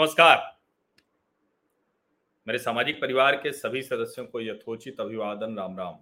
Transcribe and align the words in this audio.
नमस्कार। 0.00 0.36
मेरे 2.46 2.58
सामाजिक 2.58 3.00
परिवार 3.00 3.36
के 3.36 3.50
सभी 3.52 3.80
सदस्यों 3.82 4.24
को 4.26 4.40
यथोचित 4.40 5.00
अभिवादन, 5.00 5.56
राम 5.58 5.76
राम। 5.78 5.96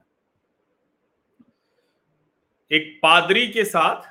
एक 2.70 2.98
पादरी 3.02 3.46
के 3.48 3.64
साथ 3.64 4.02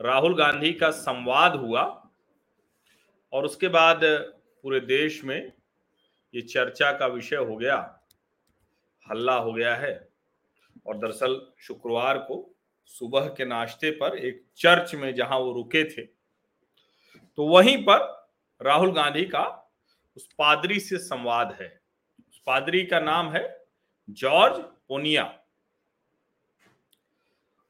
राहुल 0.00 0.34
गांधी 0.34 0.72
का 0.72 0.90
संवाद 0.90 1.54
हुआ 1.56 1.82
और 3.32 3.44
उसके 3.44 3.68
बाद 3.68 4.00
पूरे 4.04 4.80
देश 4.80 5.22
में 5.24 5.52
ये 6.34 6.42
चर्चा 6.42 6.90
का 6.92 7.06
विषय 7.06 7.36
हो 7.36 7.56
गया, 7.56 7.76
हल्ला 9.06 9.36
हो 9.36 9.52
गया 9.52 9.76
है 9.76 9.94
और 10.86 10.98
दरअसल 10.98 11.40
शुक्रवार 11.58 12.18
को 12.18 12.56
सुबह 12.90 13.28
के 13.28 13.44
नाश्ते 13.44 13.90
पर 13.90 14.18
एक 14.18 14.44
चर्च 14.56 14.94
में 14.94 15.14
जहाँ 15.14 15.38
वो 15.38 15.52
रुके 15.52 15.84
थे 15.90 16.13
तो 17.38 17.46
वहीं 17.46 17.76
पर 17.84 18.28
राहुल 18.60 18.92
गांधी 18.92 19.24
का 19.24 19.44
उस 20.16 20.26
पादरी 20.38 20.80
से 20.80 20.98
संवाद 20.98 21.56
है। 21.60 21.68
उस 22.30 22.40
पादरी 22.46 22.84
का 22.86 23.00
नाम 23.00 23.32
है 23.32 23.42
जॉर्ज 24.08 24.60
पोनिया। 24.88 25.22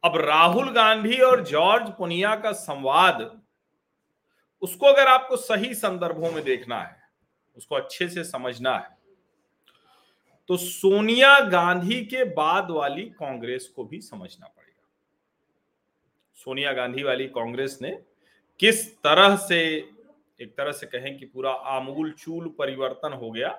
अब 0.03 0.17
राहुल 0.17 0.71
गांधी 0.73 1.19
और 1.21 1.45
जॉर्ज 1.45 1.91
पोनिया 1.91 2.35
का 2.37 2.53
संवाद, 2.53 3.21
उसको 4.63 4.87
अगर 4.87 5.09
आपको 5.09 5.37
सही 5.37 5.75
संदर्भों 5.75 6.31
में 6.31 6.43
देखना 6.45 6.81
है, 6.81 6.97
उसको 7.57 7.75
अच्छे 7.75 8.09
से 8.09 8.25
समझना 8.25 8.77
है 8.79 8.93
तो 10.51 10.57
सोनिया 10.57 11.39
गांधी 11.41 12.05
के 12.05 12.25
बाद 12.35 12.71
वाली 12.71 13.03
कांग्रेस 13.11 13.67
को 13.67 13.85
भी 13.85 14.01
समझना 14.01 14.47
पड़ेगा। 14.47 14.89
सोनिया 16.39 16.73
गांधी 16.73 17.03
वाली 17.03 17.27
कांग्रेस 17.29 17.79
ने 17.83 17.91
किस 18.61 18.97
तरह 18.97 19.37
से, 19.37 19.59
एक 20.41 20.55
तरह 20.57 20.73
से 20.73 20.87
कहें 20.87 21.19
कि 21.19 21.25
पूरा 21.25 21.51
आमूल 21.51 22.11
चूल 22.13 22.49
परिवर्तन 22.59 23.13
हो 23.13 23.31
गया, 23.31 23.59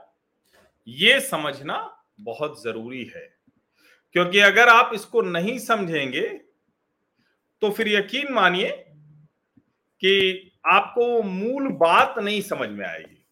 ये 0.88 1.20
समझना 1.20 1.78
बहुत 2.20 2.64
ज़रूरी 2.64 3.04
है। 3.16 3.34
क्योंकि 4.16 4.40
अगर 4.40 4.70
आप 4.70 4.92
इसको 4.94 5.22
नहीं 5.22 5.58
समझेंगे 5.60 6.28
तो 7.62 7.70
फिर 7.72 7.88
यकीन 7.88 8.34
मानिए 8.34 8.70
कि 10.02 10.52
आपको 10.66 11.22
मूल 11.24 11.68
बात 11.68 12.20
नहीं 12.20 12.42
समझ 12.42 12.70
में 12.70 12.86
आएगी 12.86 13.26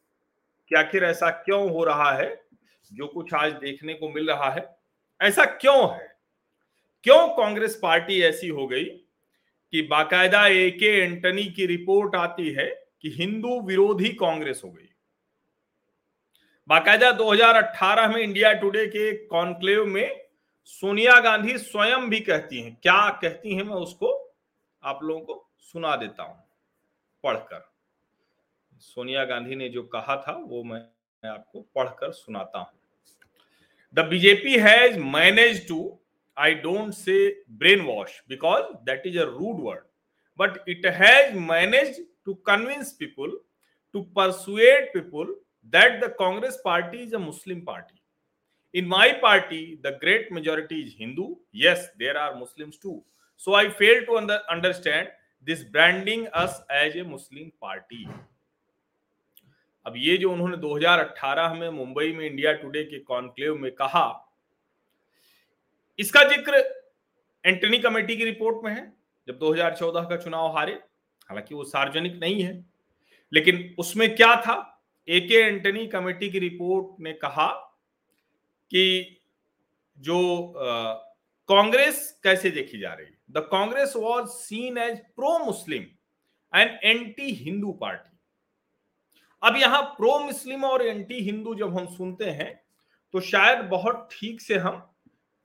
कि 0.71 0.75
आखिर 0.75 1.03
ऐसा 1.03 1.29
क्यों 1.29 1.69
हो 1.71 1.83
रहा 1.83 2.11
है, 2.11 2.43
जो 2.91 3.07
कुछ 3.07 3.33
आज 3.33 3.51
देखने 3.53 3.93
को 3.93 4.09
मिल 4.09 4.29
रहा 4.29 4.49
है। 4.49 4.65
ऐसा 5.21 5.45
क्यों 5.45 5.93
है? 5.93 6.07
क्यों 7.03 7.27
कांग्रेस 7.29 7.79
पार्टी 7.83 8.21
ऐसी 8.21 8.47
हो 8.47 8.67
गई 8.67 9.02
कि 9.73 9.81
बाकायदा 9.81 10.47
ए 10.47 10.69
के 10.71 10.89
एंटनी 10.99 11.43
की 11.43 11.65
रिपोर्ट 11.65 12.15
आती 12.15 12.49
है 12.49 12.65
कि 13.01 13.09
हिंदू 13.09 13.59
विरोधी 13.61 14.09
कांग्रेस 14.09 14.61
हो 14.65 14.69
गई। 14.71 14.89
बाकायदा 16.67 17.11
2018 17.11 18.07
में 18.07 18.21
इंडिया 18.21 18.53
टुडे 18.53 18.85
के 18.87 19.11
कॉन्क्लेव 19.27 19.85
में 19.85 20.21
सोनिया 20.63 21.19
गांधी 21.19 21.57
स्वयं 21.57 22.09
भी 22.09 22.19
कहती 22.19 22.61
हैं। 22.61 22.77
क्या 22.83 23.09
कहती 23.09 23.55
हैं 23.55 23.63
मैं 23.63 23.75
उसको 23.75 24.35
आप 24.83 24.99
लोगों 25.03 25.21
को 25.21 25.49
सुना 25.59 25.95
देता 25.95 26.23
हूँ 26.23 26.43
पढ़कर। 27.23 27.71
सोनिया 28.79 29.25
गांधी 29.25 29.55
ने 29.55 29.69
जो 29.69 29.83
कहा 29.83 30.15
था 30.17 30.37
वो 30.47 30.63
मैं 30.63 30.81
आपको 31.29 31.61
पढ़कर 31.75 32.11
सुनाता 32.11 32.59
हूँ। 32.59 32.79
The 33.93 33.99
BJP 33.99 34.57
has 34.59 34.99
manage 34.99 35.67
to 35.67 35.99
I 36.35 36.53
don't 36.53 36.93
say 36.93 37.35
brainwash 37.57 38.11
because 38.27 38.75
that 38.85 39.05
is 39.05 39.15
a 39.15 39.29
rude 39.29 39.57
word, 39.57 39.83
but 40.35 40.63
it 40.65 40.83
has 40.85 41.35
managed 41.35 41.99
to 42.25 42.35
convince 42.45 42.93
people, 42.93 43.31
to 43.93 44.07
persuade 44.15 44.89
people 44.93 45.27
that 45.69 46.01
the 46.01 46.09
Congress 46.09 46.57
party 46.63 47.03
is 47.03 47.13
a 47.13 47.19
Muslim 47.19 47.61
party. 47.61 48.01
In 48.73 48.87
my 48.87 49.13
party, 49.13 49.79
the 49.83 49.97
great 50.01 50.31
majority 50.31 50.81
is 50.81 50.93
Hindu. 50.93 51.35
Yes, 51.51 51.89
there 51.99 52.17
are 52.17 52.35
Muslims 52.35 52.77
too. 52.77 53.03
So 53.37 53.53
I 53.53 53.69
fail 53.69 54.05
to 54.05 54.17
under, 54.17 54.39
understand 54.49 55.09
this 55.45 55.63
branding 55.63 56.27
us 56.33 56.61
as 56.69 56.95
a 56.95 57.03
Muslim 57.03 57.51
party. 57.61 58.07
अब 59.85 59.93
ये 59.97 60.17
जो 60.17 60.31
उन्होंने 60.31 60.57
2018 60.57 61.55
में 61.59 61.69
मुंबई 61.69 62.11
में 62.17 62.25
India 62.25 62.53
today 62.53 62.83
के 62.83 62.99
conclave 62.99 63.55
में 63.55 63.71
कहा 63.71 64.05
इसका 65.99 66.23
ज़िक्र 66.29 66.63
एंटनी 67.43 67.79
कमेटी 67.79 68.15
की 68.17 68.25
रिपोर्ट 68.25 68.63
में 68.65 68.71
है, 68.71 68.91
जब 69.27 69.39
2014 69.39 70.09
का 70.09 70.17
चुनाव 70.17 70.55
हारे। 70.55 70.73
हालाँकि 71.29 71.55
वो 71.55 71.63
सार्वजनिक 71.63 72.19
नहीं 72.21 72.41
है, 72.43 72.53
लेकिन 73.31 73.75
उसमें 73.79 74.15
क्या 74.15 74.35
था? 74.37 74.55
ए 75.07 75.19
के 75.19 75.35
एंटनी 75.35 75.85
कमेटी 75.87 76.29
की 76.29 76.39
रिपोर्ट 76.39 76.99
ने 77.03 77.13
कहा 77.13 77.47
कि 78.71 79.19
जो 79.97 80.53
कांग्रेस 81.49 82.19
कैसे 82.23 82.49
देखी 82.51 82.79
जा 82.79 82.93
रही 82.93 83.05
the 83.31 83.47
Congress 83.51 83.93
was 83.95 84.27
seen 84.27 84.77
as 84.77 84.97
pro 85.15 85.37
Muslim 85.39 85.85
and 86.53 86.77
anti 86.83 87.31
Hindu 87.35 87.71
party 87.81 88.17
अब 89.41 89.55
यहाँ 89.57 89.81
प्रो 89.97 90.17
मुस्लिम 90.19 90.63
और 90.63 90.85
एंटी 90.85 91.19
हिंदू 91.23 91.55
जब 91.55 91.77
हम 91.77 91.85
सुनते 91.95 92.29
हैं 92.31 92.53
तो 93.13 93.19
शायद 93.21 93.65
बहुत 93.69 94.07
ठीक 94.11 94.41
से 94.41 94.57
हम 94.57 94.81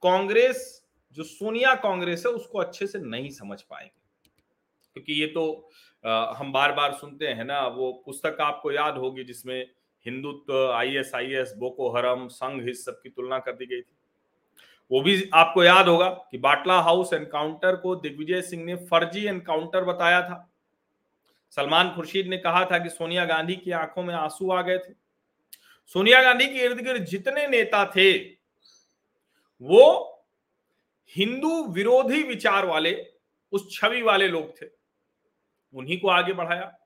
कांग्रेस 0.03 0.83
जो 1.13 1.23
सोनिया 1.23 1.75
कांग्रेस 1.75 2.23
है 2.27 2.33
उसको 2.33 2.59
अच्छे 2.59 2.87
से 2.87 2.99
नहीं 2.99 3.31
समझ 3.31 3.61
पाएँगे। 3.63 3.97
क्योंकि 4.93 5.21
ये 5.21 5.27
तो 5.27 5.71
आ, 6.05 6.35
हम 6.35 6.53
बार 6.53 6.73
बार 6.73 6.93
सुनते 6.93 7.29
हैं 7.29 7.45
ना 7.45 7.67
वो 7.67 7.93
पुस्तक 8.07 8.37
आपको 8.41 8.73
याद 8.73 8.97
होगी 8.97 9.25
जिसमें 9.25 9.67
Hindutva 10.07 10.71
I 10.73 10.97
S 10.97 11.11
I 11.15 11.33
S 11.33 11.53
Boko 11.57 11.89
Haram 11.91 12.27
Sangh 12.29 12.69
इस 12.69 12.85
सब 12.85 13.01
की 13.03 13.09
तुलना 13.09 13.39
कर 13.39 13.53
दी 13.53 13.67
गई 13.67 13.81
थी। 13.81 13.97
वो 14.91 15.01
भी 15.01 15.31
आपको 15.35 15.65
याद 15.65 15.89
होगा 15.89 16.09
कि 16.31 16.39
बाटला 16.39 16.81
हाउस 16.81 17.13
एनकाउंटर 17.13 17.77
को 17.77 17.97
दिग्विजय 17.97 18.43
सिंह 18.43 18.65
ने 18.65 18.77
फर्जी 18.77 19.27
एनकाउंटर 19.27 19.85
बताया 19.85 20.23
था। 20.23 20.51
सलमान 21.51 21.91
खुर्शीद 21.91 22.27
ने 22.27 22.39
कहा 22.39 22.65
था 22.65 22.79
कि 22.79 22.89
सोनिया 22.89 23.25
गांधी 23.25 23.57
की 23.57 23.71
आँखों 23.71 24.03
में 24.03 24.15
आँसू 24.15 24.51
आ 24.51 24.63
गए 24.63 24.79
थे। 24.79 24.93
सोनिया 25.87 26.23
गांधी 26.23 26.47
के 26.47 26.65
इर्द 26.65 26.81
गिर्द 26.81 27.05
जितने 27.05 27.47
नेता 27.49 27.85
थे 27.97 28.38
वो 29.63 30.15
हिंदू 31.17 31.65
विरोधी 31.65 32.23
विचार 32.23 32.67
वाले, 32.67 33.07
उस 33.53 33.79
छवि 33.79 34.03
वाले 34.03 34.29
लोग 34.29 34.63
थे। 34.63 34.67
उन्हीं 35.75 36.01
को 36.01 36.09
आगे 36.09 36.33
बढ़ाया। 36.33 36.79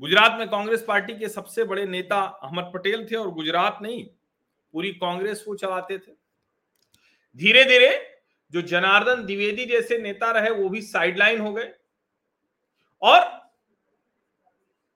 गुजरात 0.00 0.38
में 0.38 0.50
कांग्रेस 0.50 0.84
पार्टी 0.88 1.18
के 1.18 1.28
सबसे 1.28 1.64
बड़े 1.64 1.86
नेता 1.86 2.22
अहमद 2.22 2.70
पटेल 2.74 3.10
थे 3.10 3.16
और 3.16 3.30
गुजरात 3.30 3.78
नहीं, 3.82 4.04
पूरी 4.72 4.92
कांग्रेस 4.92 5.44
वो 5.48 5.54
चलाते 5.54 5.98
थे। 5.98 6.12
धीरे 7.36 7.64
धीरे 7.64 8.20
जो 8.52 8.62
जनार्दन 8.62 9.22
द्विवेदी 9.22 9.66
जैसे 9.66 9.98
नेता 9.98 10.30
रहे, 10.30 10.50
वो 10.50 10.68
भी 10.68 10.82
साइडलाइन 10.82 11.40
हो 11.40 11.52
गए। 11.52 11.74
और 13.02 13.50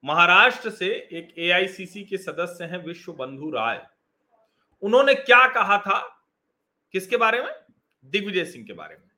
महाराष्ट्र 0.05 0.69
से 0.69 0.87
एक 0.87 1.33
एआईसीसी 1.37 2.03
के 2.03 2.17
सदस्य 2.17 2.65
हैं 2.65 2.77
विश्व 2.77 3.13
बंधु 3.13 3.51
राय। 3.51 3.87
उन्होंने 4.81 5.13
क्या 5.13 5.47
कहा 5.47 5.77
था? 5.77 6.18
किसके 6.93 7.17
बारे 7.17 7.41
में? 7.41 7.51
दिग्विजय 8.05 8.45
सिंह 8.45 8.65
के 8.65 8.73
बारे 8.73 8.95
में। 8.95 9.09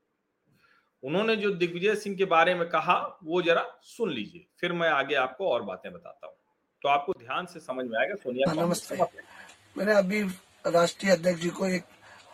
उन्होंने 1.03 1.35
जो 1.35 1.51
दिग्विजय 1.51 1.95
सिंह 1.95 2.15
के 2.17 2.25
बारे 2.25 2.55
में 2.55 2.69
कहा, 2.69 3.19
वो 3.23 3.41
जरा 3.41 3.65
सुन 3.83 4.11
लीजिए, 4.11 4.47
फिर 4.59 4.73
मैं 4.73 4.89
आगे 4.89 5.15
आपको 5.15 5.49
और 5.49 5.63
बातें 5.63 5.91
बताता 5.93 6.27
हूँ। 6.27 6.35
तो 6.81 6.89
आपको 6.89 7.13
ध्यान 7.13 7.45
से 7.45 7.59
समझ 7.59 7.85
में 7.85 7.97
आएगा 7.99 8.15
सोनिया 8.15 8.53
नमस्ते। 8.53 8.95
मैंने 9.77 9.93
अभी 9.93 10.21
राष्ट्रीय 10.67 11.11
अध्यक्ष 11.11 11.41
जी 11.41 11.49
को 11.49 11.67
एक 11.67 11.83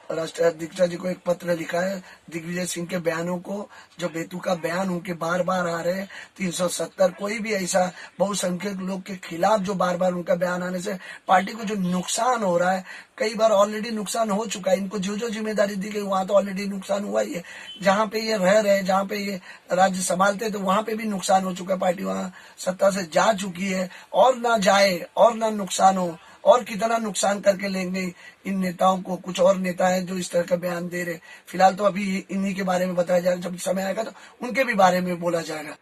राष्ट्रीय 0.09 0.47
अध्यक्ष 0.47 0.81
जी 0.81 0.97
को 0.97 1.07
एक 1.07 1.18
पत्र 1.25 1.56
लिखा 1.56 1.79
है। 1.79 2.02
दिग्विजय 2.32 2.66
सिंह 2.66 2.85
के 2.87 2.97
बयानों 2.97 3.37
को, 3.40 3.70
जो 3.99 4.09
बेतु 4.09 4.37
का 4.40 4.53
बयान 4.55 4.90
उनके 4.90 5.14
बार 5.16 5.43
बार 5.43 5.67
आ 5.67 5.79
रहे 5.82 5.93
हैं, 5.93 6.08
तीन 6.37 6.52
सौ 6.52 6.67
सत्तर। 6.67 7.11
कोई 7.11 7.40
भी 7.40 7.53
ऐसा 7.53 7.91
बहुसंख्यक 8.20 8.78
लोग 8.79 9.02
के 9.02 9.16
खिलाफ 9.20 9.61
जो 9.61 9.73
बार 9.76 9.97
बार 9.97 10.11
उनका 10.14 10.35
बयान 10.35 10.64
आने 10.64 10.82
से 10.82 10.97
पार्टी 11.28 11.53
को 11.53 11.64
जो 11.64 11.76
नुकसान 11.78 12.43
हो 12.43 12.58
रहा 12.58 12.72
है, 12.72 12.84
कई 13.17 13.34
बार 13.35 13.52
ऑलरेडी 13.52 13.91
नुकसान 13.91 14.29
हो 14.32 14.46
चुका 14.47 14.72
है। 14.72 14.78
इनको 14.78 14.99
जो 14.99 15.16
जो 15.17 15.29
ज़िम्मेदारी 15.29 15.76
दी 15.76 15.90
गई, 15.90 16.02
वहाँ 16.02 16.26
तो 16.28 16.34
ऑलरेडी 16.34 16.67
नुकसान 16.67 17.03
हुआ 17.03 17.22
ही 17.22 17.34
है। 17.34 17.43
जहाँ 17.84 18.08
पे 18.08 18.20
ये 18.20 18.37
रह 18.37 18.59
रहे 18.59 18.84
जहाँ 18.84 19.05
पे 19.05 19.17
ये 19.17 19.40
राज्य 19.73 20.02
संभालते 20.02 20.49
तो 20.49 20.59
वहाँ 20.59 20.84
पे 20.84 20.96
भी 20.96 21.05
नुकसान 21.05 21.43
हो 21.43 21.53
चुका 21.53 21.73
है। 21.73 21.79
पार्टी 21.79 22.03
वहाँ 22.03 22.32
सत्ता 22.58 22.90
से 22.90 23.03
जा 23.14 23.32
चुकी 23.34 23.67
है। 23.67 23.90
और 24.14 24.37
ना 24.37 24.58
जाए, 24.59 24.97
और 25.17 25.34
ना 25.35 25.49
नुकसान 25.52 25.97
हो 25.97 26.17
और 26.45 26.63
कितना 26.63 26.97
नुकसान 26.97 27.39
करके 27.39 27.67
लेंगे 27.67 28.01
इन 28.45 28.59
नेताओं 28.59 29.01
को? 29.01 29.16
कुछ 29.17 29.39
और 29.39 29.57
नेता 29.57 29.87
हैं 29.87 30.05
जो 30.05 30.17
इस 30.17 30.31
तरह 30.31 30.43
का 30.43 30.55
बयान 30.55 30.87
दे 30.89 31.03
रहे 31.03 31.17
फ़िलहाल 31.47 31.75
तो 31.75 31.84
अभी 31.84 32.25
इन्हीं 32.31 32.53
के 32.55 32.63
बारे 32.63 32.85
में 32.85 32.95
बताया 32.95 33.19
जाएगा 33.19 33.41
जब 33.41 33.57
समय 33.57 33.84
आएगा 33.84 34.03
तो 34.03 34.11
उनके 34.41 34.63
भी 34.63 34.73
बारे 34.73 35.01
में 35.01 35.19
बोला 35.19 35.41
जाएगा। 35.41 35.75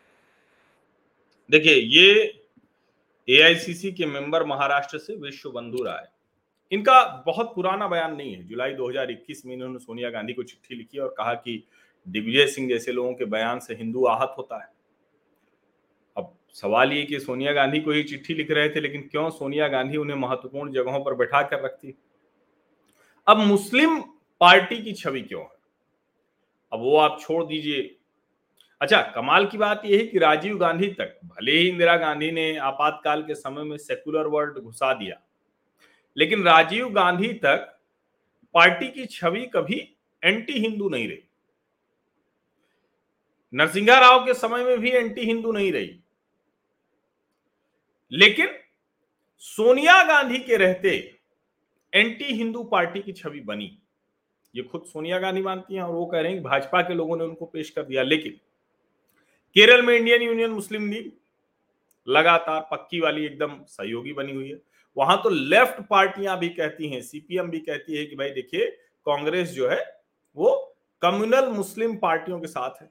देखिए, 1.49 1.75
ये 1.75 2.41
एआईसीसी 3.27 3.91
के 3.91 4.05
मेंबर 4.05 4.43
महाराष्ट्र 4.43 4.97
से 4.97 5.15
विश्व 5.15 5.49
बंधु 5.49 5.83
राय 5.83 6.07
इनका 6.71 7.23
बहुत 7.25 7.51
पुराना 7.55 7.87
बयान 7.87 8.15
नहीं 8.15 8.33
है। 8.35 8.43
जुलाई 8.47 8.73
2021 8.73 9.45
में 9.45 9.53
इन्होंने 9.53 9.79
सोनिया 9.79 10.09
गांधी 10.09 10.33
को 10.33 10.43
चिट्ठी 10.43 10.75
लिखी 10.75 10.97
और 10.97 11.13
कहा 11.17 11.33
कि 11.33 11.63
दिग्विजय 12.05 12.47
सिंह 12.47 12.69
जैसे 12.69 12.91
लोगों 12.91 13.13
के 13.13 13.25
बयान 13.25 13.59
से 13.59 13.75
हिंदू 13.75 14.05
आहत 14.05 14.35
होता 14.37 14.61
है। 14.63 14.69
सवाल 16.55 16.91
ये 16.93 17.03
कि 17.03 17.19
सोनिया 17.19 17.53
गांधी 17.53 17.79
को 17.79 17.91
ही 17.91 18.03
चिट्ठी 18.03 18.33
लिख 18.33 18.51
रहे 18.51 18.69
थे, 18.69 18.79
लेकिन 18.79 19.01
क्यों 19.01 19.29
सोनिया 19.29 19.67
गांधी 19.67 19.97
उन्हें 19.97 20.17
महत्वपूर्ण 20.17 20.71
जगहों 20.71 21.03
पर 21.03 21.13
बैठा 21.13 21.41
कर 21.43 21.63
रखती? 21.63 21.93
अब 23.27 23.37
मुस्लिम 23.37 23.99
पार्टी 24.41 24.81
की 24.81 24.93
छवि 24.93 25.21
क्यों 25.21 25.41
है? 25.41 25.49
अब 26.71 26.79
वो 26.79 26.95
आप 26.97 27.17
छोड़ 27.21 27.43
दीजिए। 27.45 27.95
अच्छा 28.81 29.01
कमाल 29.15 29.45
की 29.45 29.57
बात 29.57 29.81
यह 29.85 29.97
है 29.97 30.05
कि 30.07 30.19
राजीव 30.19 30.57
गांधी 30.57 30.87
तक, 30.89 31.19
भले 31.25 31.51
ही 31.51 31.67
इंदिरा 31.69 31.95
गांधी 31.97 32.31
ने 32.31 32.55
आपातकाल 32.57 33.21
के 33.23 33.35
समय 33.35 33.63
में 33.63 33.77
सेकुलर 33.77 34.27
वर्ल्ड 34.27 34.57
घुसा 34.57 34.93
दिया, 34.93 35.19
लेकिन 36.17 36.43
राजीव 36.43 36.89
गांधी 36.89 37.33
तक 37.35 37.71
पार्टी 38.55 38.87
की 38.87 39.05
छवि 39.07 39.45
कभी 39.45 39.77
एंटी 40.23 40.59
हिंदू 40.59 40.89
नहीं 40.89 41.07
रही। 41.07 41.23
नरसिंहा 43.53 43.99
राव 43.99 44.25
के 44.25 44.33
समय 44.33 44.63
में 44.63 44.79
भी 44.79 44.91
एंटी 44.91 45.21
हिंदू 45.21 45.51
नहीं 45.51 45.71
रही। 45.73 45.99
लेकिन 48.15 48.50
सोनिया 49.44 50.01
गांधी 50.03 50.38
के 50.38 50.57
रहते 50.57 50.89
एंटी 51.94 52.33
हिंदू 52.33 52.63
पार्टी 52.63 53.00
की 53.00 53.13
छवि 53.13 53.39
बनी। 53.39 53.77
ये 54.53 54.63
खुद 54.63 54.83
सोनिया 54.83 55.17
गांधी 55.19 55.41
मानती 55.41 55.75
हैं 55.75 55.81
और 55.81 55.91
वो 55.91 56.06
कह 56.06 56.19
रहे 56.19 56.31
हैं 56.31 56.44
भाजपा 56.44 56.81
के 56.81 56.94
लोगों 56.94 57.17
ने 57.17 57.23
उनको 57.23 57.45
पेश 57.45 57.69
कर 57.69 57.83
दिया, 57.83 58.03
लेकिन 58.03 58.39
केरल 59.56 59.81
में 59.81 59.95
इंडियन 59.95 60.21
यूनियन, 60.21 60.51
मुस्लिम 60.51 60.89
लीग 60.91 61.12
लगातार 62.07 62.67
पक्की 62.71 63.00
वाली 63.00 63.25
एकदम 63.25 63.57
सहयोगी 63.67 64.13
बनी 64.13 64.33
हुई 64.33 64.50
है। 64.50 64.59
वहाँ 64.97 65.21
तो 65.23 65.29
लेफ़्ट 65.29 65.81
पार्टियाँ 65.89 66.38
भी 66.39 66.50
कहती 66.50 66.89
हैं, 66.89 67.01
सीपीएम 67.01 67.50
भी 67.50 67.59
कहती 67.59 67.97
है 67.97 68.06
कि 68.06 68.15
भाई 68.15 68.29
देखिए, 68.31 68.65
कांग्रेस 69.06 69.50
जो 69.50 69.69
है, 69.69 69.79
वो 70.38 70.77
कम्युनल 71.01 71.50
मुस्लिम 71.50 71.95
पार्टियों 71.97 72.39
के 72.39 72.47
साथ 72.47 72.81
है। 72.81 72.89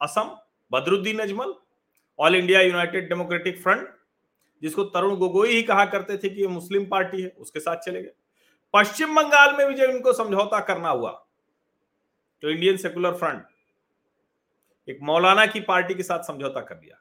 Assam, 0.00 0.36
Badruddin 0.70 1.18
Ajmal, 1.18 1.54
all 2.18 2.34
India 2.36 2.60
United 2.60 3.08
Democratic 3.08 3.62
Front 3.62 3.88
जिसको 4.62 4.84
तरुण 4.86 5.16
गोगोई 5.16 5.48
ही 5.50 5.62
कहा 5.62 5.84
करते 5.86 6.16
थे 6.16 6.28
कि 6.28 6.40
ये 6.40 6.48
मुस्लिम 6.48 6.84
पार्टी 6.86 7.22
है, 7.22 7.28
उसके 7.30 7.60
साथ 7.60 7.76
चले 7.76 8.02
गए। 8.02 8.12
पश्चिम 8.74 9.14
बंगाल 9.16 9.56
में 9.56 9.66
भी 9.68 9.74
जब 9.74 9.90
इनको 9.90 10.12
समझौता 10.14 10.60
करना 10.62 10.88
हुआ 10.90 11.10
तो 12.42 12.50
इंडियन 12.50 12.76
सेकुलर 12.76 13.14
फ्रंट 13.14 13.46
एक 14.88 14.98
मौलाना 15.02 15.46
की 15.46 15.60
पार्टी 15.62 15.94
के 15.94 16.02
साथ 16.02 16.22
समझौता 16.24 16.60
कर 16.60 16.74
दिया 16.74 16.96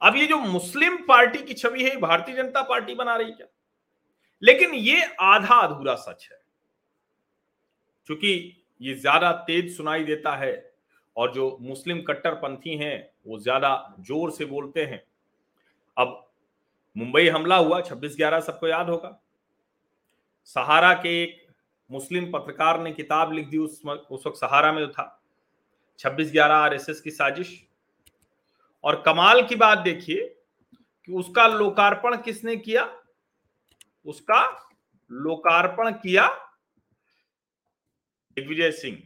अब 0.00 0.16
ये 0.16 0.26
जो 0.26 0.38
मुस्लिम 0.38 0.96
पार्टी 1.08 1.38
की 1.38 1.54
छवि 1.54 1.84
है 1.84 1.96
भारतीय 2.00 2.36
जनता 2.36 2.62
पार्टी 2.64 2.94
बना 2.94 3.16
रही 3.16 3.32
क्या? 3.32 3.46
लेकिन 4.42 4.74
ये 4.74 5.02
आधा 5.22 5.54
अधूरा 5.56 5.94
सच 5.96 6.28
है। 6.30 6.38
क्योंकि 8.08 8.30
ये 8.80 8.94
ज़्यादा 8.94 9.32
तेज 9.46 9.76
सुनाई 9.76 10.04
देता 10.04 10.34
है 10.36 10.72
और 11.16 11.32
जो 11.32 11.56
मुस्लिम 11.62 12.00
कट्टरपंथी 12.02 12.76
हैं, 12.76 13.10
वो 13.26 13.38
ज़्यादा 13.38 13.94
ज़ोर 14.00 14.30
से 14.30 14.44
बोलते 14.46 14.84
हैं। 14.84 15.02
अब 15.96 16.29
मुंबई 16.96 17.28
हमला 17.28 17.56
हुआ 17.56 17.80
26 17.80 18.16
ग्यारह 18.16 18.40
सबको 18.40 18.68
याद 18.68 18.90
होगा। 18.90 19.20
सहारा 20.44 20.92
के 20.94 21.22
एक 21.22 21.46
मुस्लिम 21.90 22.30
पत्रकार 22.32 22.80
ने 22.80 22.92
किताब 22.92 23.32
लिख 23.32 23.48
दी 23.48 23.58
उस 23.58 23.80
उस 23.86 24.26
वक्त 24.26 24.36
सहारा 24.36 24.72
में 24.72 24.90
था। 24.90 25.22
26 25.98 26.32
ग्यारह 26.32 26.54
आरएसएस 26.54 27.00
की 27.00 27.10
साजिश। 27.10 27.66
और 28.84 29.02
कमाल 29.02 29.42
की 29.46 29.56
बात 29.56 29.78
देखिए 29.78 30.26
कि 31.04 31.12
उसका 31.12 31.46
लोकार्पण 31.46 32.16
किसने 32.16 32.56
किया? 32.56 32.84
उसका 34.06 34.68
लोकार्पण 35.10 35.90
किया 35.92 36.28
दिग्विजय 38.36 38.70
सिंह, 38.72 39.02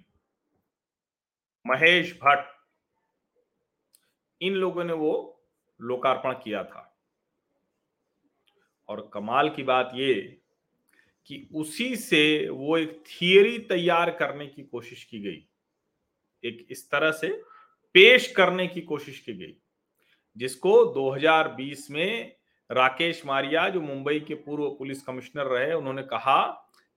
महेश 1.67 2.19
भट्ट। 2.23 2.47
इन 4.41 4.55
लोगों 4.55 4.85
ने 4.85 4.93
वो 4.93 5.13
लोकार्पण 5.81 6.33
किया 6.35 6.65
था। 6.65 6.94
और 8.89 9.11
कमाल 9.15 9.49
की 9.49 9.63
बात 9.63 9.91
ये 9.95 10.15
कि 11.27 11.49
उसी 11.55 11.97
से 11.97 12.49
वो 12.49 12.79
एक 12.79 13.05
थियरी 13.07 13.59
तैयार 13.59 14.11
करने 14.11 14.47
की 14.47 14.63
कोशिश 14.63 15.05
की 15.05 15.21
गई। 15.21 15.47
एक 16.49 16.67
इस 16.71 16.91
तरह 16.91 17.11
से 17.11 17.29
पेश 17.93 18.33
करने 18.33 18.67
की 18.67 18.81
कोशिश 18.81 19.19
की 19.19 19.33
गई, 19.35 19.57
जिसको 20.37 20.85
2020 20.85 21.91
में 21.91 22.37
राकेश 22.71 23.27
मारिया, 23.27 23.69
जो 23.69 23.81
मुंबई 23.81 24.21
के 24.21 24.35
पूर्व 24.35 24.69
पुलिस 24.69 25.03
कमिश्नर 25.03 25.45
रहे, 25.45 25.73
उन्होंने 25.73 26.03
कहा 26.03 26.43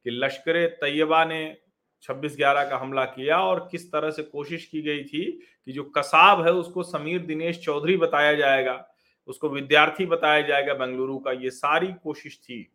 कि 0.03 0.09
लश्कर 0.09 0.67
तैयबा 0.67 1.25
ने 1.25 1.57
26 2.01 2.35
ग्यारह 2.37 2.69
का 2.69 2.77
हमला 2.77 3.05
किया 3.05 3.37
और 3.37 3.67
किस 3.71 3.91
तरह 3.91 4.11
से 4.11 4.23
कोशिश 4.23 4.65
की 4.65 4.81
गई 4.81 5.03
थी 5.03 5.31
कि 5.65 5.71
जो 5.71 5.83
कसाब 5.83 6.45
है 6.45 6.53
उसको 6.53 6.83
समीर 6.83 7.19
दिनेश 7.19 7.59
चौधरी 7.59 7.97
बताया 7.97 8.33
जाएगा। 8.33 8.93
उसको 9.27 9.49
विद्यार्थी 9.49 10.05
बताया 10.05 10.41
जाएगा 10.41 10.73
बेंगलुरु 10.73 11.19
का। 11.19 11.31
ये 11.31 11.49
सारी 11.49 11.93
कोशिश 11.93 12.39
थी। 12.39 12.71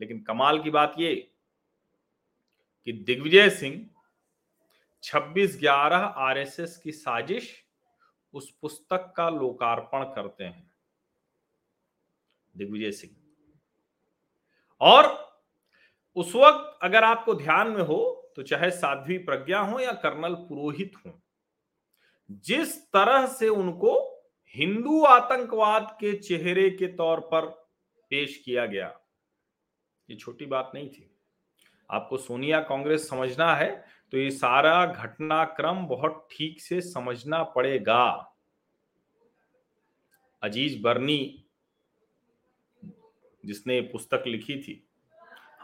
लेकिन 0.00 0.22
कमाल 0.22 0.62
की 0.62 0.70
बात 0.70 0.94
ये 0.98 1.32
कि 2.84 2.92
दिग्विजय 2.92 3.50
सिंह 3.50 3.90
26 5.02 5.60
ग्यारह 5.60 5.96
आरएसएस 5.96 6.76
की 6.76 6.92
साजिश 6.92 7.64
उस 8.34 8.54
पुस्तक 8.62 9.14
का 9.16 9.28
लोकार्पण 9.28 10.04
करते 10.04 10.44
हैं। 10.44 10.72
दिग्विजय 12.56 12.92
सिंह। 12.92 13.16
और 14.80 15.30
उस 16.16 16.34
वक्त 16.34 16.78
अगर 16.82 17.04
आपको 17.04 17.34
ध्यान 17.34 17.68
में 17.68 17.82
हो 17.82 18.32
तो 18.36 18.42
चाहे 18.42 18.70
साध्वी 18.70 19.18
प्रज्ञा 19.18 19.60
हो 19.60 19.80
या 19.80 19.92
कर्नल 19.92 20.34
पुरोहित 20.34 20.92
हो, 21.06 21.20
जिस 22.30 22.92
तरह 22.92 23.26
से 23.26 23.48
उनको 23.48 24.09
हिंदू 24.54 25.02
आतंकवाद 25.04 25.96
के 26.00 26.16
चेहरे 26.16 26.70
के 26.70 26.86
तौर 26.86 27.20
पर 27.20 27.46
पेश 28.10 28.36
किया 28.44 28.66
गया। 28.66 28.88
ये 30.08 30.16
छोटी 30.16 30.46
बात 30.46 30.72
नहीं 30.74 30.88
थी। 30.88 31.10
आपको 31.90 32.16
सोनिया 32.16 32.60
कांग्रेस 32.60 33.08
समझना 33.08 33.54
है 33.56 33.70
तो 34.12 34.18
ये 34.18 34.30
सारा 34.30 34.86
घटनाक्रम 34.86 35.86
बहुत 35.86 36.26
ठीक 36.30 36.60
से 36.60 36.80
समझना 36.80 37.42
पड़ेगा। 37.42 38.36
अज़ीज़ 40.42 40.80
बर्नी, 40.82 41.44
जिसने 43.44 43.80
पुस्तक 43.80 44.24
लिखी 44.26 44.56
थी, 44.56 44.82